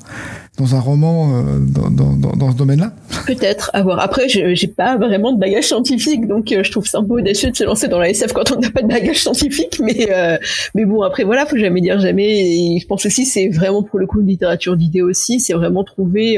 [0.58, 2.92] dans un roman euh, dans, dans, dans, ce domaine-là
[3.28, 4.00] Peut-être, à voir.
[4.00, 7.14] Après, je j'ai pas vraiment de bagage scientifique, donc euh, je trouve ça un peu
[7.14, 9.80] audacieux de se lancer dans la SF quand on n'a pas de bagage scientifique.
[9.80, 10.38] Mais euh,
[10.74, 12.26] mais bon, après voilà, faut jamais dire jamais.
[12.28, 15.40] Et je pense aussi, c'est vraiment pour le coup une littérature d'idées aussi.
[15.40, 16.38] C'est vraiment trouver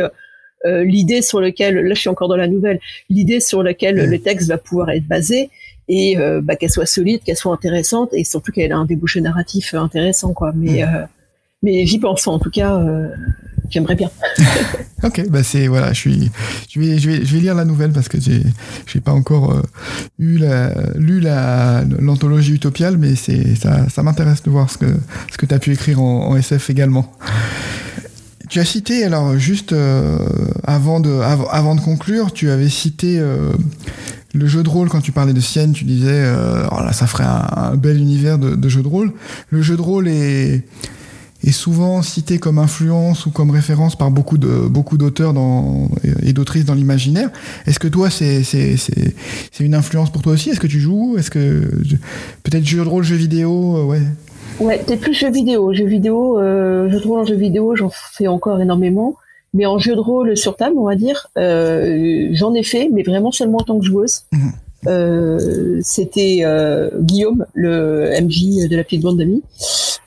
[0.65, 4.49] l'idée sur laquelle, là, je suis encore dans la nouvelle, l'idée sur laquelle le texte
[4.49, 5.49] va pouvoir être basé
[5.87, 9.73] et bah, qu'elle soit solide, qu'elle soit intéressante et surtout qu'elle ait un débouché narratif
[9.73, 10.51] intéressant, quoi.
[10.53, 10.83] Mais
[11.61, 12.79] mais j'y pense en tout cas
[13.69, 14.09] j'aimerais bien.
[15.03, 16.31] ok, bah c'est voilà, je suis,
[16.69, 18.41] je vais, je vais, je vais lire la nouvelle parce que j'ai,
[18.85, 19.61] j'ai pas encore euh,
[20.17, 24.87] eu la, lu la l'anthologie utopiale, mais c'est ça, ça m'intéresse de voir ce que
[25.31, 27.11] ce que t'as pu écrire en, SF également.
[28.49, 30.17] Tu as cité alors juste euh,
[30.63, 33.51] avant de avant, de conclure, tu avais cité euh,
[34.33, 36.23] le jeu de rôle quand tu parlais de Sienne, tu disais
[36.71, 39.13] oh là ça ferait un, bel univers de, de jeu de rôle.
[39.49, 40.63] Le jeu de rôle est
[41.43, 45.33] est souvent cité comme influence ou comme référence par beaucoup de beaucoup d'auteurs
[46.23, 47.29] et d'autrices dans l'imaginaire.
[47.65, 50.49] Est-ce que toi c'est c'est une influence pour toi aussi?
[50.49, 51.17] Est-ce que tu joues?
[51.17, 51.61] Est-ce que
[52.43, 54.01] peut-être jeu de rôle, jeu vidéo, euh, ouais.
[54.59, 55.73] Ouais, peut-être plus jeu vidéo.
[55.73, 59.15] Jeu vidéo, euh, de rôle en jeu vidéo, j'en fais encore énormément.
[59.53, 63.03] Mais en jeu de rôle sur table, on va dire, euh, j'en ai fait, mais
[63.03, 64.23] vraiment seulement en tant que joueuse.
[64.31, 64.51] Mhm.
[64.87, 66.43] Euh, c'était
[66.99, 69.43] Guillaume, le MJ de la petite bande d'amis.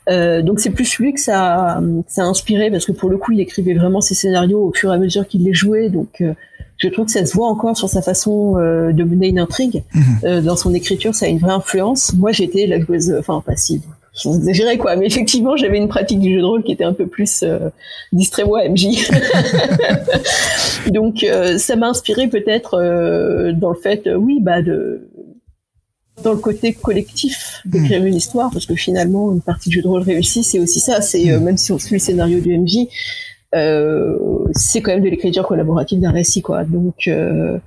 [0.09, 3.31] Euh, donc c'est plus lui que ça, ça a inspiré parce que pour le coup
[3.31, 5.89] il écrivait vraiment ses scénarios au fur et à mesure qu'il les jouait.
[5.89, 6.33] Donc euh,
[6.77, 9.83] je trouve que ça se voit encore sur sa façon euh, de mener une intrigue.
[9.93, 10.41] Mhm.
[10.41, 12.13] dans son écriture, ça a une vraie influence.
[12.13, 13.81] Moi j'étais la joueuse, enfin passive,
[14.13, 16.93] sans exagérer quoi, mais effectivement j'avais une pratique du jeu de rôle qui était un
[16.93, 17.69] peu plus euh,
[18.11, 19.09] distrait-moi MJ.
[20.87, 21.25] Donc
[21.57, 22.77] ça m'a inspiré peut-être
[23.53, 25.07] dans le fait, oui bah de
[26.21, 28.07] dans le côté collectif d'écrire hmm.
[28.07, 31.01] une histoire, parce que finalement, une partie de jeu de rôle réussie, c'est aussi ça.
[31.01, 31.43] C'est euh, hmm.
[31.43, 32.87] même si on suit le scénario du MJ,
[33.55, 34.17] euh,
[34.53, 36.63] c'est quand même de l'écriture collaborative d'un récit, quoi.
[36.63, 37.57] Donc, euh,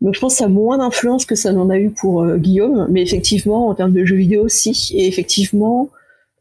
[0.00, 2.86] donc je pense que ça a moins d'influence que ça n'en a eu pour Guillaume,
[2.90, 5.88] mais effectivement, en termes de jeux vidéo aussi, et effectivement,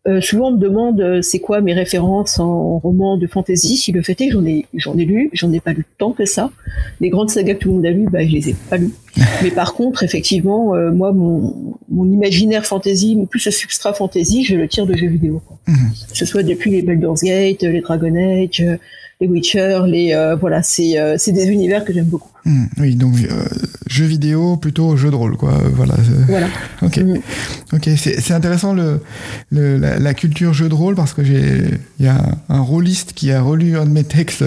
[0.05, 3.77] euh, souvent on me demande euh, c'est quoi mes références en, roman de fantasy.
[3.77, 6.11] Si le fait est que j'en ai j'en ai lu, j'en ai pas lu tant
[6.11, 6.51] que ça.
[6.99, 8.91] Les grandes sagas que tout le monde a lues, bah je les ai pas lues.
[9.43, 14.57] Mais par contre, effectivement, euh, moi mon, mon imaginaire fantasy, plus ce substrat fantasy, je
[14.57, 15.41] le tire de jeux vidéo.
[15.67, 15.75] Mhm.
[16.11, 18.61] Que ce soit depuis les Baldur's Gate, les Dragon Age,
[19.23, 22.33] les Witcher, les voilà, c'est c'est des univers que j'aime beaucoup.
[22.45, 23.45] Hmm, oui, donc euh,
[23.87, 25.53] jeu vidéo plutôt jeu de rôle, quoi.
[25.73, 25.95] Voilà.
[26.27, 26.47] Voilà.
[26.81, 26.97] Ok.
[26.97, 27.15] Hmm.
[27.71, 27.89] Ok.
[27.95, 28.99] C'est intéressant le,
[29.49, 31.63] le la, la, culture jeu de rôle parce que j'ai
[31.99, 34.43] il y a un, un rôliste qui a relu un de mes textes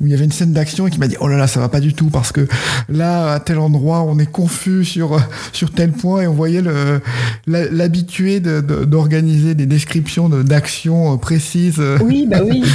[0.00, 1.60] où il y avait une scène d'action et qui m'a dit oh là là ça
[1.60, 2.48] va pas du tout parce que
[2.88, 5.20] là à tel endroit on est confus sur
[5.52, 7.02] sur tel point et on voyait le
[7.46, 11.82] l'habitué d'organiser de, des descriptions d'actions précises.
[12.00, 12.64] Oui bah oui.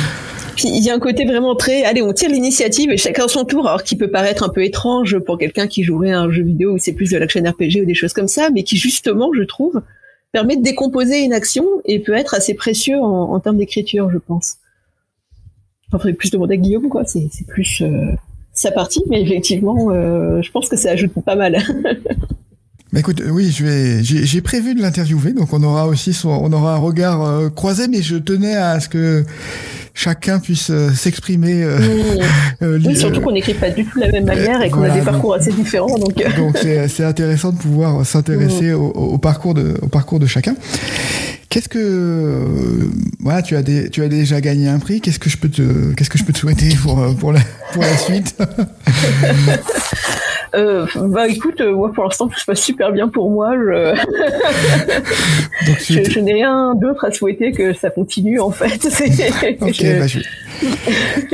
[0.64, 3.68] il y a un côté vraiment très, allez, on tire l'initiative et chacun son tour,
[3.68, 6.74] alors qui peut paraître un peu étrange pour quelqu'un qui jouerait à un jeu vidéo
[6.74, 9.44] où c'est plus de l'action RPG ou des choses comme ça, mais qui justement, je
[9.44, 9.82] trouve,
[10.32, 14.58] permet de décomposer une action et peut être assez précieux en, termes d'écriture, je pense.
[15.92, 17.04] Enfin, plus demander à Guillaume, quoi.
[17.06, 18.14] C'est, plus euh,
[18.54, 21.58] sa partie, mais effectivement, euh, je pense que ça ajoute pas mal.
[22.94, 26.52] Bah écoute, oui, je vais, j'ai prévu de l'interviewer, donc on aura aussi son, on
[26.52, 29.24] aura un regard euh, croisé, mais je tenais à ce que
[29.94, 31.66] chacun puisse s'exprimer.
[31.66, 32.66] Mmh.
[32.86, 35.02] oui, surtout qu'on n'écrit pas du tout de la même manière et qu'on a des
[35.02, 35.98] parcours assez différents.
[35.98, 38.76] Donc, donc c'est intéressant de pouvoir s'intéresser mmh.
[38.76, 40.56] au, au, parcours de, au parcours de chacun.
[41.52, 42.48] Qu'est-ce que
[43.20, 45.02] voilà, tu as des, tu as déjà gagné un prix.
[45.02, 47.42] Qu'est-ce que je peux te qu'est-ce que je peux te souhaiter pour pour la
[47.74, 48.38] pour la suite?
[50.54, 53.54] Euh, bah écoute, euh, moi pour l'instant tout se passe super bien pour moi.
[53.56, 53.96] Je,
[56.12, 58.86] je, n'ai rien d'autre à souhaiter que ça continue en fait.
[59.62, 60.20] ok, bah, je...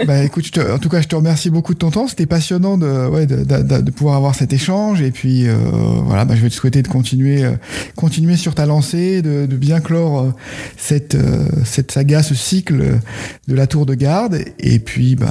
[0.06, 2.08] bah, écoute, en tout cas je te remercie beaucoup de ton temps.
[2.08, 5.56] C'était passionnant de, ouais, de, de, de, pouvoir avoir cet échange et puis euh,
[6.04, 7.54] voilà, bah, je vais te souhaiter de continuer, euh,
[7.96, 10.32] continuer sur ta lancée, de, bien clore euh,
[10.78, 11.18] cette,
[11.66, 13.00] cette saga, ce cycle
[13.48, 15.30] de la tour de garde et puis bah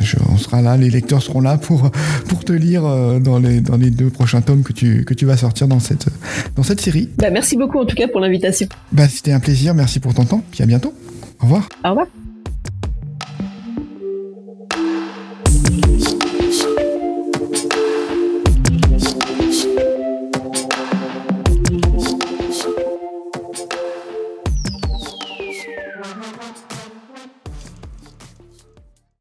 [0.00, 1.90] je, on sera là, les lecteurs seront là pour
[2.28, 5.26] pour te lire euh, dans, les, dans les deux prochains tomes que tu, que tu
[5.26, 6.06] vas sortir dans cette,
[6.56, 7.08] dans cette série.
[7.18, 8.68] Bah, merci beaucoup en tout cas pour l'invitation.
[8.92, 10.94] Bah, C'était un plaisir, merci pour ton temps, puis à bientôt.
[11.40, 11.68] Au revoir.
[11.84, 12.06] Au revoir.